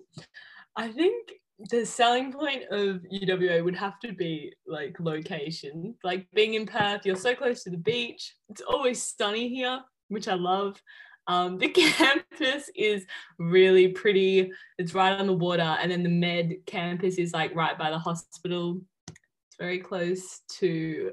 I 0.76 0.90
think 0.90 1.32
the 1.70 1.86
selling 1.86 2.32
point 2.32 2.64
of 2.72 3.02
UWA 3.12 3.64
would 3.64 3.76
have 3.76 4.00
to 4.02 4.14
be 4.14 4.54
like 4.68 5.00
location. 5.00 5.96
Like 6.04 6.28
being 6.34 6.56
in 6.56 6.66
Perth, 6.66 7.06
you're 7.06 7.16
so 7.16 7.36
close 7.36 7.64
to 7.64 7.70
the 7.70 7.78
beach. 7.78 8.36
It's 8.50 8.62
always 8.62 9.02
sunny 9.02 9.50
here, 9.50 9.80
which 10.10 10.28
I 10.28 10.34
love. 10.34 10.82
Um, 11.28 11.58
the 11.58 11.70
campus 11.70 12.70
is 12.76 13.06
really 13.40 13.90
pretty. 13.90 14.52
It's 14.78 14.94
right 14.94 15.20
on 15.20 15.28
the 15.28 15.34
water, 15.34 15.62
and 15.62 15.92
then 15.92 16.04
the 16.04 16.10
med 16.10 16.58
campus 16.66 17.18
is 17.18 17.34
like 17.34 17.56
right 17.56 17.78
by 17.78 17.90
the 17.90 18.00
hospital. 18.00 18.82
It's 19.08 19.58
very 19.60 19.80
close 19.80 20.42
to 20.60 21.12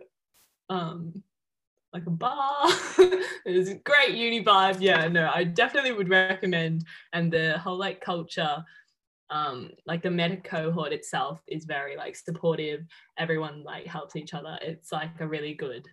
um, 0.69 1.23
like 1.93 2.07
a 2.07 2.11
bar. 2.11 2.67
it's 3.45 3.71
a 3.71 3.75
great 3.75 4.15
uni 4.15 4.45
vibe. 4.45 4.81
Yeah, 4.81 5.09
no, 5.09 5.31
I 5.33 5.45
definitely 5.45 5.93
would 5.93 6.09
recommend. 6.09 6.85
And 7.13 7.33
the 7.33 7.59
whole 7.59 7.79
like 7.79 8.01
culture, 8.01 8.65
um, 9.29 9.71
like 9.87 10.03
the 10.03 10.11
med 10.11 10.43
cohort 10.45 10.93
itself 10.93 11.41
is 11.47 11.65
very 11.65 11.97
like 11.97 12.17
supportive. 12.17 12.85
Everyone 13.19 13.63
like 13.65 13.87
helps 13.87 14.17
each 14.17 14.35
other. 14.35 14.59
It's 14.63 14.93
like 14.93 15.21
a 15.21 15.29
really 15.29 15.55
good 15.55 15.87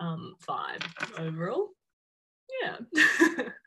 um 0.00 0.34
vibe 0.46 0.84
overall. 1.18 1.70
Yeah. 2.62 3.42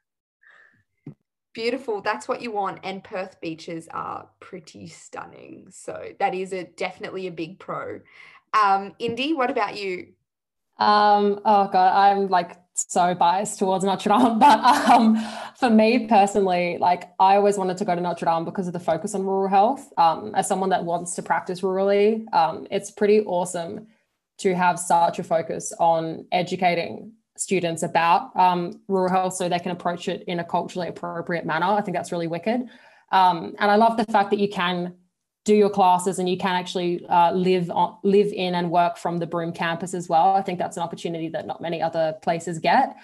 Beautiful. 1.57 2.01
That's 2.01 2.27
what 2.27 2.43
you 2.43 2.51
want. 2.51 2.81
And 2.83 3.03
Perth 3.03 3.41
beaches 3.41 3.87
are 3.89 4.29
pretty 4.39 4.85
stunning. 4.85 5.69
So 5.71 6.09
that 6.19 6.35
is 6.35 6.53
a 6.53 6.65
definitely 6.65 7.25
a 7.25 7.31
big 7.31 7.57
pro. 7.57 8.01
Um, 8.53 8.93
Indy, 8.99 9.33
what 9.33 9.49
about 9.49 9.75
you? 9.75 10.09
Um, 10.77 11.39
oh 11.45 11.67
god, 11.73 11.95
I'm 11.95 12.27
like 12.27 12.57
so 12.75 13.15
biased 13.15 13.57
towards 13.57 13.83
Notre 13.83 14.09
Dame, 14.09 14.37
but 14.39 14.59
um, 14.59 15.17
for 15.59 15.71
me 15.71 16.05
personally, 16.07 16.77
like 16.79 17.09
I 17.19 17.37
always 17.37 17.57
wanted 17.57 17.77
to 17.77 17.85
go 17.85 17.95
to 17.95 18.01
Notre 18.01 18.27
Dame 18.27 18.45
because 18.45 18.67
of 18.67 18.73
the 18.73 18.79
focus 18.79 19.15
on 19.15 19.23
rural 19.23 19.49
health. 19.49 19.91
Um, 19.97 20.35
as 20.35 20.47
someone 20.47 20.69
that 20.69 20.85
wants 20.85 21.15
to 21.15 21.23
practice 21.23 21.61
rurally, 21.61 22.31
um, 22.35 22.67
it's 22.69 22.91
pretty 22.91 23.21
awesome 23.21 23.87
to 24.37 24.53
have 24.53 24.77
such 24.77 25.17
a 25.17 25.23
focus 25.23 25.73
on 25.79 26.27
educating 26.31 27.13
students 27.39 27.83
about 27.83 28.35
um, 28.35 28.79
rural 28.87 29.09
health 29.09 29.35
so 29.35 29.49
they 29.49 29.59
can 29.59 29.71
approach 29.71 30.07
it 30.07 30.23
in 30.27 30.39
a 30.39 30.43
culturally 30.43 30.87
appropriate 30.87 31.45
manner. 31.45 31.67
I 31.67 31.81
think 31.81 31.95
that's 31.95 32.11
really 32.11 32.27
wicked. 32.27 32.61
Um, 33.11 33.55
and 33.59 33.71
I 33.71 33.75
love 33.75 33.97
the 33.97 34.05
fact 34.05 34.31
that 34.31 34.39
you 34.39 34.49
can 34.49 34.95
do 35.47 35.55
your 35.55 35.69
classes 35.69 36.19
and 36.19 36.27
you 36.27 36.37
can 36.37 36.55
actually 36.55 37.05
uh, 37.07 37.31
live 37.31 37.71
on 37.71 37.97
live 38.03 38.33
in 38.33 38.53
and 38.53 38.69
work 38.69 38.97
from 38.97 39.17
the 39.17 39.25
Broome 39.25 39.53
campus 39.53 39.93
as 39.93 40.09
well. 40.09 40.35
I 40.35 40.41
think 40.41 40.59
that's 40.59 40.75
an 40.75 40.83
opportunity 40.83 41.29
that 41.29 41.47
not 41.47 41.61
many 41.61 41.81
other 41.81 42.17
places 42.21 42.59
get. 42.59 42.95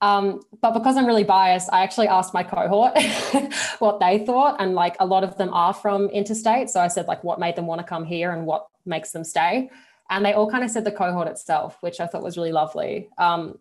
Um, 0.00 0.42
but 0.60 0.72
because 0.72 0.96
I'm 0.96 1.06
really 1.06 1.24
biased, 1.24 1.72
I 1.72 1.82
actually 1.82 2.08
asked 2.08 2.34
my 2.34 2.42
cohort 2.42 2.98
what 3.78 4.00
they 4.00 4.26
thought, 4.26 4.56
and 4.58 4.74
like 4.74 4.96
a 4.98 5.06
lot 5.06 5.24
of 5.24 5.38
them 5.38 5.54
are 5.54 5.72
from 5.72 6.08
interstate. 6.08 6.70
So 6.70 6.80
I 6.80 6.88
said 6.88 7.06
like 7.06 7.22
what 7.22 7.38
made 7.38 7.54
them 7.54 7.66
want 7.66 7.80
to 7.80 7.86
come 7.86 8.04
here 8.04 8.32
and 8.32 8.46
what 8.46 8.66
makes 8.84 9.12
them 9.12 9.22
stay, 9.22 9.70
and 10.10 10.24
they 10.24 10.32
all 10.32 10.50
kind 10.50 10.64
of 10.64 10.70
said 10.70 10.84
the 10.84 10.92
cohort 10.92 11.28
itself, 11.28 11.78
which 11.80 12.00
I 12.00 12.08
thought 12.08 12.22
was 12.22 12.36
really 12.36 12.52
lovely. 12.52 13.08
Um, 13.16 13.58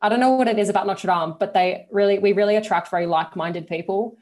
I 0.00 0.08
don't 0.08 0.20
know 0.20 0.30
what 0.32 0.48
it 0.48 0.58
is 0.58 0.68
about 0.68 0.86
Notre 0.86 1.08
Dame, 1.08 1.34
but 1.38 1.54
they 1.54 1.86
really, 1.90 2.18
we 2.18 2.32
really 2.32 2.56
attract 2.56 2.90
very 2.90 3.06
like-minded 3.06 3.66
people. 3.66 4.18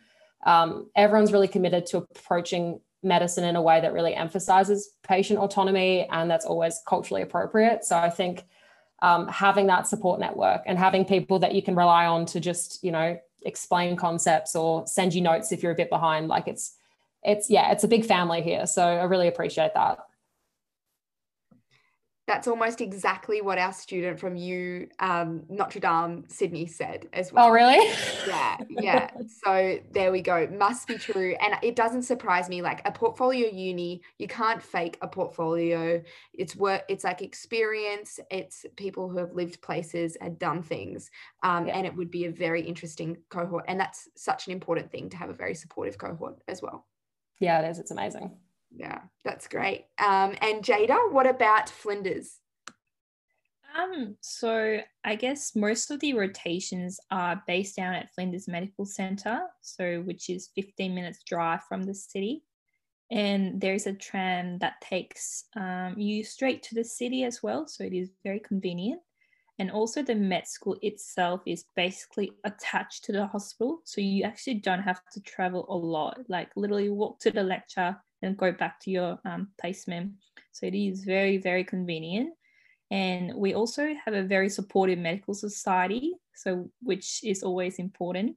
Um, 0.47 0.91
everyone's 0.95 1.33
really 1.33 1.49
committed 1.49 1.87
to 1.87 1.99
approaching 1.99 2.81
medicine 3.03 3.45
in 3.45 3.57
a 3.57 3.63
way 3.63 3.81
that 3.81 3.93
really 3.93 4.15
emphasizes 4.15 4.91
patient 5.03 5.39
autonomy 5.39 6.09
and 6.11 6.31
that's 6.31 6.47
always 6.47 6.81
culturally 6.87 7.23
appropriate. 7.23 7.85
So 7.85 7.99
I 7.99 8.09
think 8.09 8.45
um, 9.03 9.29
having 9.29 9.67
that 9.67 9.87
support 9.87 10.21
network 10.21 10.63
and 10.67 10.79
having 10.79 11.05
people 11.05 11.39
that 11.41 11.55
you 11.55 11.63
can 11.63 11.75
rely 11.75 12.07
on 12.07 12.25
to 12.27 12.41
just, 12.41 12.83
you 12.83 12.93
know, 12.93 13.19
explain 13.45 13.97
concepts 13.97 14.57
or 14.57 14.87
send 14.87 15.13
you 15.13 15.21
notes 15.21 15.53
if 15.53 15.63
you're 15.63 15.73
a 15.73 15.77
bit 15.77 15.91
behind, 15.91 16.29
like 16.29 16.49
it's, 16.49 16.77
it's, 17.23 17.51
yeah, 17.51 17.73
it's 17.73 17.85
a 17.85 17.89
big 17.89 18.05
family 18.05 18.41
here. 18.41 18.67
So 18.67 18.83
I 18.83 19.05
really 19.05 19.29
appreciate 19.29 19.75
that 19.75 19.99
that's 22.27 22.49
almost 22.49 22.81
exactly 22.81 23.43
what 23.43 23.59
our 23.59 23.73
student 23.73 24.19
from 24.19 24.35
U 24.37 24.89
um, 24.99 25.43
Notre 25.49 25.81
Dame 25.81 26.25
Sydney 26.29 26.67
said 26.67 27.07
as 27.13 27.33
well. 27.33 27.49
Oh, 27.49 27.51
really? 27.51 27.87
Yeah, 28.27 28.57
yeah. 28.69 29.11
so 29.45 29.79
there 29.93 30.11
we 30.11 30.23
go. 30.23 30.47
Must 30.47 30.89
be 30.89 30.97
true, 30.97 31.37
and 31.41 31.55
it 31.63 31.77
doesn't 31.77 32.03
surprise 32.03 32.49
me. 32.49 32.63
Like 32.63 32.81
a 32.87 32.93
portfolio 32.93 33.49
uni, 33.51 34.01
you 34.19 34.27
can't 34.27 34.63
fake 34.63 34.97
a 35.03 35.09
portfolio. 35.09 36.03
It's 36.33 36.57
work. 36.57 36.83
It's 36.89 37.05
like 37.05 37.21
experience. 37.21 38.19
It's 38.31 38.65
people 38.77 39.09
who 39.09 39.19
have 39.19 39.35
lived 39.35 39.61
places 39.61 40.17
and 40.17 40.39
done 40.39 40.63
things, 40.63 41.11
um, 41.43 41.67
yeah. 41.67 41.77
and 41.77 41.87
it 41.87 41.95
would 41.95 42.11
be 42.11 42.25
a 42.25 42.31
very 42.31 42.63
interesting 42.63 43.19
cohort. 43.29 43.65
And 43.69 43.79
that's 43.79 44.09
such 44.17 44.47
an 44.47 44.53
important 44.53 44.91
thing 44.91 45.11
to 45.11 45.17
have 45.19 45.29
a 45.29 45.35
very 45.35 45.55
supportive 45.55 45.99
cohort 45.99 46.39
as 46.49 46.63
well. 46.63 46.87
Yeah, 47.39 47.61
it 47.61 47.71
is. 47.71 47.79
It's 47.79 47.91
amazing. 47.91 48.37
Yeah, 48.77 49.03
that's 49.25 49.47
great. 49.47 49.87
Um, 49.99 50.35
and 50.41 50.63
Jada, 50.63 51.13
what 51.13 51.27
about 51.27 51.69
Flinders? 51.69 52.41
Um, 53.77 54.17
so 54.21 54.79
I 55.05 55.15
guess 55.17 55.57
most 55.57 55.91
of 55.91 56.01
the 56.01 56.15
rotations 56.15 57.01
are 57.11 57.43
based 57.47 57.77
down 57.77 57.95
at 57.95 58.15
Flinders 58.15 58.47
Medical 58.47 58.85
Centre, 58.85 59.43
so 59.63 60.01
which 60.03 60.31
is 60.31 60.51
15 60.55 60.95
minutes 60.95 61.23
drive 61.27 61.63
from 61.69 61.83
the 61.83 61.95
city. 61.95 62.45
And 63.11 63.61
there's 63.61 63.87
a 63.87 63.93
tram 63.93 64.59
that 64.59 64.81
takes 64.81 65.45
um, 65.57 65.95
you 65.99 66.25
straight 66.25 66.63
to 66.65 66.75
the 66.75 66.85
city 66.85 67.25
as 67.25 67.43
well, 67.43 67.67
so 67.67 67.85
it 67.85 67.93
is 67.93 68.11
very 68.25 68.41
convenient. 68.41 69.01
And 69.59 69.71
also, 69.71 70.03
the 70.03 70.17
med 70.17 70.49
school 70.49 70.77
itself 70.83 71.43
is 71.47 71.67
basically 71.77 72.33
attached 72.45 73.05
to 73.05 73.13
the 73.13 73.27
hospital, 73.27 73.81
so 73.85 74.01
you 74.01 74.25
actually 74.25 74.55
don't 74.55 74.83
have 74.83 75.01
to 75.13 75.21
travel 75.21 75.67
a 75.69 75.77
lot. 75.77 76.19
Like 76.29 76.51
literally 76.57 76.89
walk 76.89 77.21
to 77.21 77.31
the 77.31 77.43
lecture, 77.43 77.97
and 78.25 78.37
go 78.37 78.53
back 78.53 78.81
to 78.81 78.91
your 78.91 79.19
um, 79.25 79.49
placement. 79.61 80.13
So 80.53 80.67
it 80.67 80.75
is 80.75 81.05
very, 81.05 81.39
very 81.39 81.65
convenient. 81.65 82.31
And 82.91 83.35
we 83.35 83.55
also 83.55 83.95
have 84.05 84.15
a 84.15 84.23
very 84.23 84.49
supportive 84.49 84.99
medical 84.99 85.35
society, 85.35 86.15
so 86.35 86.71
which 86.83 87.25
is 87.25 87.43
always 87.43 87.79
important. 87.79 88.37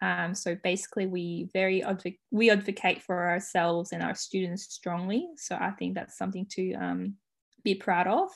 Um, 0.00 0.34
so 0.34 0.56
basically, 0.64 1.06
we 1.06 1.48
very 1.52 1.84
we 2.32 2.50
advocate 2.50 3.02
for 3.02 3.30
ourselves 3.30 3.92
and 3.92 4.02
our 4.02 4.16
students 4.16 4.64
strongly. 4.64 5.28
So 5.36 5.54
I 5.54 5.70
think 5.70 5.94
that's 5.94 6.18
something 6.18 6.46
to 6.50 6.74
um, 6.74 7.14
be 7.62 7.76
proud 7.76 8.08
of. 8.08 8.28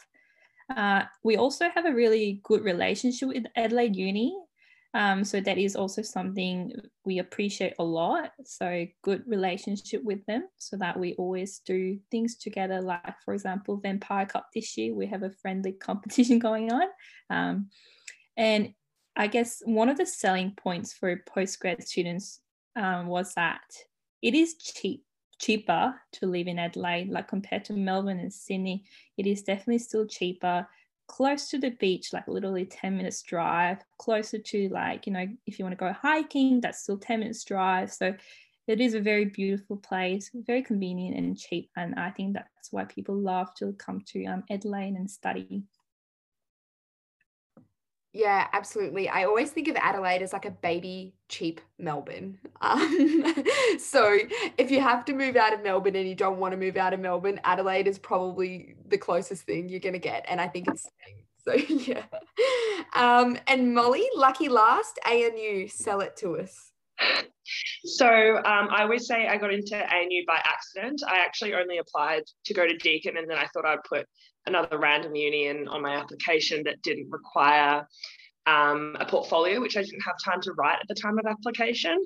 Uh, 0.74 1.02
we 1.24 1.36
also 1.36 1.68
have 1.74 1.86
a 1.86 1.94
really 1.94 2.40
good 2.44 2.62
relationship 2.62 3.28
with 3.28 3.46
Adelaide 3.56 3.96
Uni. 3.96 4.36
Um, 4.96 5.24
so 5.24 5.42
that 5.42 5.58
is 5.58 5.76
also 5.76 6.00
something 6.00 6.72
we 7.04 7.18
appreciate 7.18 7.74
a 7.78 7.84
lot. 7.84 8.30
So 8.44 8.86
good 9.02 9.24
relationship 9.26 10.02
with 10.02 10.24
them, 10.24 10.48
so 10.56 10.78
that 10.78 10.98
we 10.98 11.12
always 11.16 11.58
do 11.58 11.98
things 12.10 12.36
together. 12.36 12.80
Like 12.80 13.20
for 13.22 13.34
example, 13.34 13.76
Vampire 13.76 14.24
Cup 14.24 14.46
this 14.54 14.74
year, 14.78 14.94
we 14.94 15.04
have 15.08 15.22
a 15.22 15.32
friendly 15.42 15.72
competition 15.88 16.38
going 16.38 16.72
on, 16.72 16.86
um, 17.28 17.68
and 18.38 18.72
I 19.14 19.26
guess 19.26 19.60
one 19.66 19.90
of 19.90 19.98
the 19.98 20.06
selling 20.06 20.54
points 20.56 20.94
for 20.94 21.22
postgrad 21.28 21.82
students 21.82 22.40
um, 22.74 23.06
was 23.06 23.34
that 23.34 23.60
it 24.22 24.34
is 24.34 24.56
cheap 24.56 25.04
cheaper 25.38 25.94
to 26.12 26.26
live 26.26 26.46
in 26.46 26.58
Adelaide, 26.58 27.10
like 27.10 27.28
compared 27.28 27.66
to 27.66 27.74
Melbourne 27.74 28.18
and 28.18 28.32
Sydney. 28.32 28.86
It 29.18 29.26
is 29.26 29.42
definitely 29.42 29.80
still 29.80 30.06
cheaper 30.06 30.66
close 31.06 31.48
to 31.50 31.58
the 31.58 31.70
beach, 31.70 32.12
like 32.12 32.26
literally 32.28 32.64
10 32.64 32.96
minutes 32.96 33.22
drive, 33.22 33.78
closer 33.98 34.38
to 34.38 34.68
like, 34.70 35.06
you 35.06 35.12
know, 35.12 35.26
if 35.46 35.58
you 35.58 35.64
want 35.64 35.72
to 35.72 35.84
go 35.84 35.92
hiking, 35.92 36.60
that's 36.60 36.82
still 36.82 36.98
10 36.98 37.20
minutes 37.20 37.44
drive. 37.44 37.92
So 37.92 38.14
it 38.66 38.80
is 38.80 38.94
a 38.94 39.00
very 39.00 39.26
beautiful 39.26 39.76
place, 39.76 40.30
very 40.34 40.62
convenient 40.62 41.16
and 41.16 41.38
cheap. 41.38 41.70
And 41.76 41.94
I 41.94 42.10
think 42.10 42.34
that's 42.34 42.72
why 42.72 42.84
people 42.84 43.16
love 43.16 43.54
to 43.56 43.72
come 43.74 44.02
to 44.08 44.24
um, 44.26 44.44
Adelaide 44.50 44.94
and 44.94 45.10
study. 45.10 45.62
Yeah, 48.16 48.46
absolutely. 48.54 49.10
I 49.10 49.24
always 49.24 49.50
think 49.50 49.68
of 49.68 49.76
Adelaide 49.76 50.22
as 50.22 50.32
like 50.32 50.46
a 50.46 50.50
baby 50.50 51.12
cheap 51.28 51.60
Melbourne. 51.78 52.38
Um, 52.62 53.44
so 53.78 54.18
if 54.56 54.70
you 54.70 54.80
have 54.80 55.04
to 55.04 55.12
move 55.12 55.36
out 55.36 55.52
of 55.52 55.62
Melbourne 55.62 55.94
and 55.94 56.08
you 56.08 56.14
don't 56.14 56.38
want 56.38 56.52
to 56.52 56.56
move 56.56 56.78
out 56.78 56.94
of 56.94 57.00
Melbourne, 57.00 57.38
Adelaide 57.44 57.86
is 57.86 57.98
probably 57.98 58.74
the 58.88 58.96
closest 58.96 59.42
thing 59.42 59.68
you're 59.68 59.80
going 59.80 59.92
to 59.92 59.98
get. 59.98 60.24
And 60.28 60.40
I 60.40 60.48
think 60.48 60.66
it's 60.68 60.88
so, 61.46 61.52
yeah. 61.54 62.04
Um, 62.94 63.38
and 63.46 63.74
Molly, 63.74 64.08
lucky 64.16 64.48
last, 64.48 64.98
ANU, 65.04 65.68
sell 65.68 66.00
it 66.00 66.16
to 66.16 66.38
us. 66.38 66.65
So 67.84 68.36
um, 68.38 68.68
I 68.70 68.82
always 68.82 69.06
say 69.06 69.28
I 69.28 69.36
got 69.36 69.52
into 69.52 69.76
ANU 69.76 70.24
by 70.26 70.40
accident. 70.44 71.02
I 71.06 71.18
actually 71.18 71.54
only 71.54 71.78
applied 71.78 72.24
to 72.46 72.54
go 72.54 72.66
to 72.66 72.76
Deakin, 72.76 73.16
and 73.16 73.30
then 73.30 73.38
I 73.38 73.46
thought 73.46 73.64
I'd 73.64 73.84
put 73.88 74.06
another 74.46 74.78
random 74.78 75.14
uni 75.14 75.46
in 75.46 75.68
on 75.68 75.82
my 75.82 75.94
application 75.96 76.62
that 76.64 76.82
didn't 76.82 77.10
require 77.10 77.86
um, 78.46 78.96
a 79.00 79.06
portfolio, 79.06 79.60
which 79.60 79.76
I 79.76 79.82
didn't 79.82 80.02
have 80.02 80.14
time 80.24 80.40
to 80.42 80.52
write 80.52 80.78
at 80.80 80.88
the 80.88 80.94
time 80.94 81.18
of 81.18 81.26
application. 81.26 81.98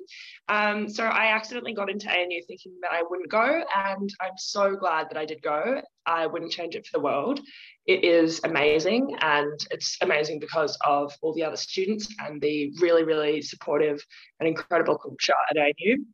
Um, 0.49 0.89
so 0.89 1.05
I 1.05 1.27
accidentally 1.27 1.73
got 1.73 1.89
into 1.89 2.09
ANU 2.09 2.41
thinking 2.47 2.73
that 2.81 2.91
I 2.91 3.03
wouldn't 3.07 3.29
go, 3.29 3.63
and 3.75 4.13
I'm 4.19 4.37
so 4.37 4.75
glad 4.75 5.07
that 5.09 5.17
I 5.17 5.25
did 5.25 5.41
go. 5.41 5.81
I 6.05 6.25
wouldn't 6.25 6.51
change 6.51 6.75
it 6.75 6.85
for 6.87 6.97
the 6.97 7.03
world. 7.03 7.39
It 7.85 8.03
is 8.03 8.41
amazing, 8.43 9.15
and 9.21 9.59
it's 9.69 9.97
amazing 10.01 10.39
because 10.39 10.77
of 10.83 11.13
all 11.21 11.33
the 11.33 11.43
other 11.43 11.57
students 11.57 12.07
and 12.19 12.41
the 12.41 12.73
really, 12.81 13.03
really 13.03 13.41
supportive 13.41 14.03
and 14.39 14.49
incredible 14.49 14.97
culture 14.97 15.33
at 15.49 15.57
ANU. 15.57 16.05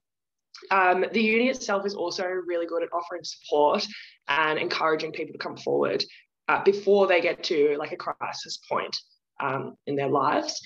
Um, 0.72 1.06
the 1.14 1.22
uni 1.22 1.50
itself 1.50 1.86
is 1.86 1.94
also 1.94 2.26
really 2.26 2.66
good 2.66 2.84
at 2.84 2.90
offering 2.92 3.24
support 3.24 3.86
and 4.28 4.58
encouraging 4.60 5.12
people 5.12 5.34
to 5.34 5.38
come 5.38 5.56
forward 5.56 6.04
uh, 6.48 6.64
before 6.64 7.08
they 7.08 7.22
get 7.22 7.44
to 7.44 7.76
like 7.78 7.92
a 7.92 7.98
crisis 7.98 8.60
point 8.70 8.98
um, 9.40 9.76
in 9.86 9.96
their 9.96 10.10
lives. 10.10 10.62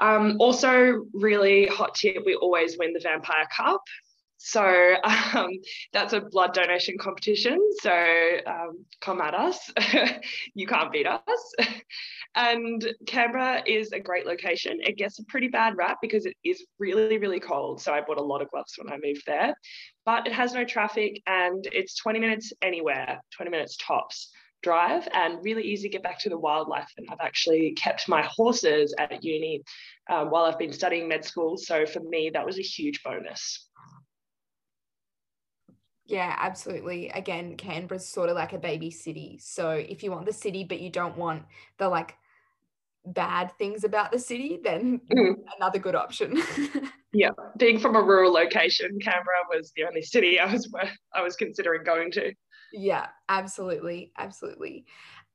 Um, 0.00 0.36
also, 0.40 1.06
really 1.12 1.66
hot 1.66 1.94
tip, 1.94 2.22
we 2.24 2.34
always 2.34 2.78
win 2.78 2.92
the 2.92 3.00
Vampire 3.00 3.46
Cup. 3.54 3.82
So 4.44 4.96
um, 5.34 5.50
that's 5.92 6.12
a 6.12 6.20
blood 6.20 6.52
donation 6.52 6.98
competition. 6.98 7.58
So 7.80 7.92
um, 8.46 8.84
come 9.00 9.20
at 9.20 9.34
us. 9.34 9.70
you 10.54 10.66
can't 10.66 10.90
beat 10.90 11.06
us. 11.06 11.54
and 12.34 12.84
Canberra 13.06 13.62
is 13.66 13.92
a 13.92 14.00
great 14.00 14.26
location. 14.26 14.78
It 14.80 14.96
gets 14.96 15.18
a 15.20 15.24
pretty 15.24 15.48
bad 15.48 15.76
rap 15.76 15.98
because 16.02 16.26
it 16.26 16.34
is 16.44 16.64
really, 16.78 17.18
really 17.18 17.40
cold. 17.40 17.80
So 17.80 17.92
I 17.92 18.00
bought 18.00 18.18
a 18.18 18.22
lot 18.22 18.42
of 18.42 18.50
gloves 18.50 18.74
when 18.76 18.92
I 18.92 18.98
moved 19.02 19.22
there. 19.26 19.54
But 20.04 20.26
it 20.26 20.32
has 20.32 20.52
no 20.52 20.64
traffic 20.64 21.22
and 21.28 21.64
it's 21.70 21.96
20 21.96 22.18
minutes 22.18 22.52
anywhere, 22.62 23.20
20 23.36 23.50
minutes 23.50 23.76
tops 23.76 24.32
drive 24.62 25.08
and 25.12 25.42
really 25.42 25.62
easy 25.62 25.88
to 25.88 25.92
get 25.92 26.02
back 26.02 26.18
to 26.20 26.28
the 26.28 26.38
wildlife. 26.38 26.90
And 26.96 27.06
I've 27.10 27.20
actually 27.20 27.72
kept 27.72 28.08
my 28.08 28.22
horses 28.22 28.94
at 28.98 29.22
uni 29.22 29.62
um, 30.10 30.30
while 30.30 30.44
I've 30.44 30.58
been 30.58 30.72
studying 30.72 31.08
med 31.08 31.24
school. 31.24 31.56
So 31.56 31.86
for 31.86 32.00
me, 32.00 32.30
that 32.32 32.46
was 32.46 32.58
a 32.58 32.62
huge 32.62 33.02
bonus. 33.02 33.68
Yeah, 36.06 36.34
absolutely. 36.38 37.08
Again, 37.08 37.56
Canberra's 37.56 38.08
sort 38.08 38.28
of 38.28 38.34
like 38.34 38.52
a 38.52 38.58
baby 38.58 38.90
city. 38.90 39.38
So 39.40 39.70
if 39.70 40.02
you 40.02 40.10
want 40.10 40.26
the 40.26 40.32
city, 40.32 40.64
but 40.64 40.80
you 40.80 40.90
don't 40.90 41.16
want 41.16 41.44
the 41.78 41.88
like 41.88 42.16
bad 43.04 43.52
things 43.58 43.84
about 43.84 44.12
the 44.12 44.18
city, 44.18 44.58
then 44.62 45.00
mm. 45.12 45.34
another 45.56 45.78
good 45.78 45.94
option. 45.94 46.42
yeah, 47.12 47.30
being 47.56 47.78
from 47.78 47.96
a 47.96 48.02
rural 48.02 48.32
location, 48.32 48.98
Canberra 49.00 49.44
was 49.48 49.72
the 49.76 49.84
only 49.84 50.02
city 50.02 50.38
I 50.38 50.52
was 50.52 50.70
I 51.14 51.22
was 51.22 51.36
considering 51.36 51.84
going 51.84 52.10
to. 52.12 52.32
Yeah, 52.72 53.08
absolutely. 53.28 54.12
Absolutely. 54.16 54.86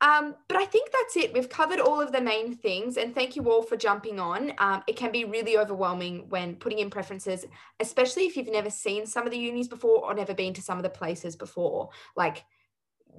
Um, 0.01 0.35
but 0.47 0.57
I 0.57 0.65
think 0.65 0.89
that's 0.91 1.17
it. 1.17 1.33
We've 1.33 1.49
covered 1.49 1.79
all 1.79 1.99
of 2.01 2.11
the 2.11 2.21
main 2.21 2.53
things, 2.55 2.97
and 2.97 3.13
thank 3.15 3.35
you 3.35 3.49
all 3.51 3.63
for 3.63 3.75
jumping 3.77 4.19
on. 4.19 4.53
Um, 4.59 4.83
it 4.87 4.95
can 4.95 5.11
be 5.11 5.25
really 5.25 5.57
overwhelming 5.57 6.29
when 6.29 6.55
putting 6.55 6.79
in 6.79 6.89
preferences, 6.89 7.45
especially 7.79 8.25
if 8.25 8.37
you've 8.37 8.47
never 8.51 8.69
seen 8.69 9.05
some 9.07 9.25
of 9.25 9.31
the 9.31 9.39
unis 9.39 9.67
before 9.67 10.03
or 10.03 10.13
never 10.13 10.33
been 10.35 10.53
to 10.53 10.61
some 10.61 10.77
of 10.77 10.83
the 10.83 10.89
places 10.89 11.35
before. 11.35 11.89
Like 12.15 12.45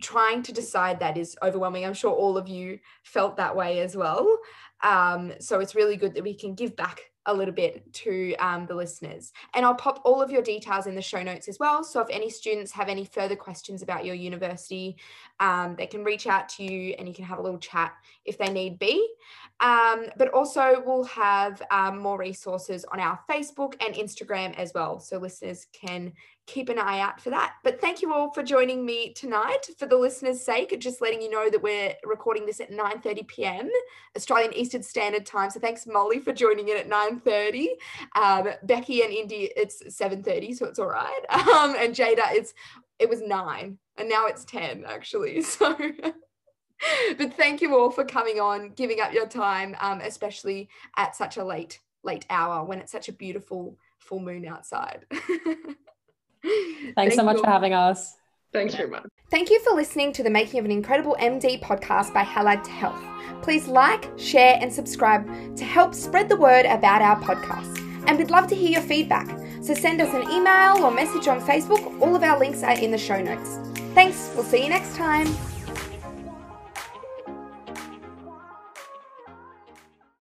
trying 0.00 0.42
to 0.44 0.52
decide 0.52 1.00
that 1.00 1.16
is 1.16 1.36
overwhelming. 1.42 1.84
I'm 1.84 1.94
sure 1.94 2.12
all 2.12 2.36
of 2.36 2.48
you 2.48 2.78
felt 3.02 3.36
that 3.36 3.54
way 3.56 3.80
as 3.80 3.96
well. 3.96 4.38
Um, 4.82 5.32
so 5.40 5.60
it's 5.60 5.74
really 5.74 5.96
good 5.96 6.14
that 6.14 6.22
we 6.22 6.34
can 6.34 6.54
give 6.54 6.76
back 6.76 7.10
a 7.26 7.34
little 7.34 7.52
bit 7.52 7.92
to 7.92 8.34
um, 8.36 8.64
the 8.66 8.74
listeners. 8.74 9.32
And 9.54 9.64
I'll 9.64 9.74
pop 9.74 10.00
all 10.04 10.22
of 10.22 10.30
your 10.30 10.40
details 10.40 10.86
in 10.86 10.94
the 10.94 11.02
show 11.02 11.22
notes 11.22 11.46
as 11.46 11.58
well. 11.58 11.84
So 11.84 12.00
if 12.00 12.08
any 12.10 12.30
students 12.30 12.72
have 12.72 12.88
any 12.88 13.04
further 13.04 13.36
questions 13.36 13.82
about 13.82 14.06
your 14.06 14.14
university, 14.14 14.96
um, 15.38 15.74
they 15.76 15.86
can 15.86 16.04
reach 16.04 16.26
out 16.26 16.48
to 16.50 16.64
you 16.64 16.94
and 16.98 17.06
you 17.06 17.12
can 17.12 17.24
have 17.24 17.38
a 17.38 17.42
little 17.42 17.58
chat 17.58 17.92
if 18.24 18.38
they 18.38 18.50
need 18.50 18.78
be. 18.78 19.06
Um, 19.60 20.06
but 20.16 20.28
also, 20.28 20.82
we'll 20.86 21.04
have 21.04 21.60
um, 21.70 21.98
more 21.98 22.16
resources 22.16 22.84
on 22.92 22.98
our 22.98 23.20
Facebook 23.28 23.74
and 23.84 23.94
Instagram 23.94 24.54
as 24.54 24.72
well. 24.74 24.98
So 24.98 25.18
listeners 25.18 25.66
can 25.72 26.12
keep 26.48 26.70
an 26.70 26.78
eye 26.78 26.98
out 26.98 27.20
for 27.20 27.30
that. 27.30 27.56
But 27.62 27.80
thank 27.80 28.02
you 28.02 28.12
all 28.12 28.32
for 28.32 28.42
joining 28.42 28.84
me 28.84 29.12
tonight. 29.12 29.68
For 29.76 29.86
the 29.86 29.96
listeners' 29.96 30.42
sake, 30.42 30.74
just 30.80 31.00
letting 31.00 31.22
you 31.22 31.30
know 31.30 31.50
that 31.50 31.62
we're 31.62 31.94
recording 32.04 32.46
this 32.46 32.60
at 32.60 32.72
9:30 32.72 33.28
p.m. 33.28 33.70
Australian 34.16 34.54
Eastern 34.54 34.82
Standard 34.82 35.26
Time. 35.26 35.50
So 35.50 35.60
thanks, 35.60 35.86
Molly, 35.86 36.18
for 36.18 36.32
joining 36.32 36.68
in 36.68 36.78
at 36.78 36.88
9:30. 36.88 37.66
Um, 38.16 38.48
Becky 38.64 39.02
and 39.02 39.12
Indy, 39.12 39.50
it's 39.54 39.82
7:30, 39.82 40.56
so 40.56 40.66
it's 40.66 40.78
all 40.78 40.88
right. 40.88 41.20
Um, 41.58 41.74
and 41.78 41.94
Jada, 41.94 42.32
it's 42.32 42.52
it 42.98 43.08
was 43.08 43.22
nine, 43.22 43.78
and 43.96 44.08
now 44.08 44.26
it's 44.26 44.44
10 44.44 44.84
actually. 44.86 45.42
So. 45.42 45.76
but 47.18 47.34
thank 47.34 47.60
you 47.60 47.76
all 47.76 47.90
for 47.90 48.04
coming 48.04 48.38
on, 48.38 48.70
giving 48.70 49.00
up 49.00 49.12
your 49.12 49.26
time, 49.26 49.74
um, 49.80 50.00
especially 50.00 50.68
at 50.96 51.16
such 51.16 51.36
a 51.36 51.44
late 51.44 51.80
late 52.04 52.24
hour 52.30 52.64
when 52.64 52.78
it's 52.78 52.92
such 52.92 53.08
a 53.08 53.12
beautiful 53.12 53.76
full 53.98 54.20
moon 54.20 54.46
outside. 54.46 55.04
Thanks 56.42 56.94
Thank 56.94 57.12
so 57.14 57.22
much 57.22 57.36
you. 57.36 57.44
for 57.44 57.50
having 57.50 57.74
us. 57.74 58.16
Thanks 58.52 58.74
very 58.74 58.88
much. 58.88 59.06
Thank 59.30 59.50
you 59.50 59.60
for 59.60 59.74
listening 59.74 60.12
to 60.14 60.22
the 60.22 60.30
Making 60.30 60.60
of 60.60 60.64
an 60.64 60.70
Incredible 60.70 61.16
MD 61.20 61.60
podcast 61.60 62.14
by 62.14 62.24
Halad 62.24 62.64
to 62.64 62.70
Health. 62.70 63.02
Please 63.42 63.68
like, 63.68 64.10
share, 64.16 64.58
and 64.60 64.72
subscribe 64.72 65.56
to 65.56 65.64
help 65.64 65.94
spread 65.94 66.28
the 66.28 66.36
word 66.36 66.64
about 66.64 67.02
our 67.02 67.20
podcast. 67.20 67.78
And 68.06 68.16
we'd 68.16 68.30
love 68.30 68.46
to 68.48 68.54
hear 68.54 68.70
your 68.70 68.80
feedback. 68.80 69.28
So 69.62 69.74
send 69.74 70.00
us 70.00 70.14
an 70.14 70.30
email 70.30 70.82
or 70.82 70.90
message 70.90 71.28
on 71.28 71.40
Facebook. 71.40 72.00
All 72.00 72.16
of 72.16 72.22
our 72.22 72.38
links 72.38 72.62
are 72.62 72.78
in 72.78 72.90
the 72.90 72.98
show 72.98 73.20
notes. 73.20 73.58
Thanks. 73.94 74.30
We'll 74.34 74.44
see 74.44 74.62
you 74.62 74.70
next 74.70 74.96
time. 74.96 75.26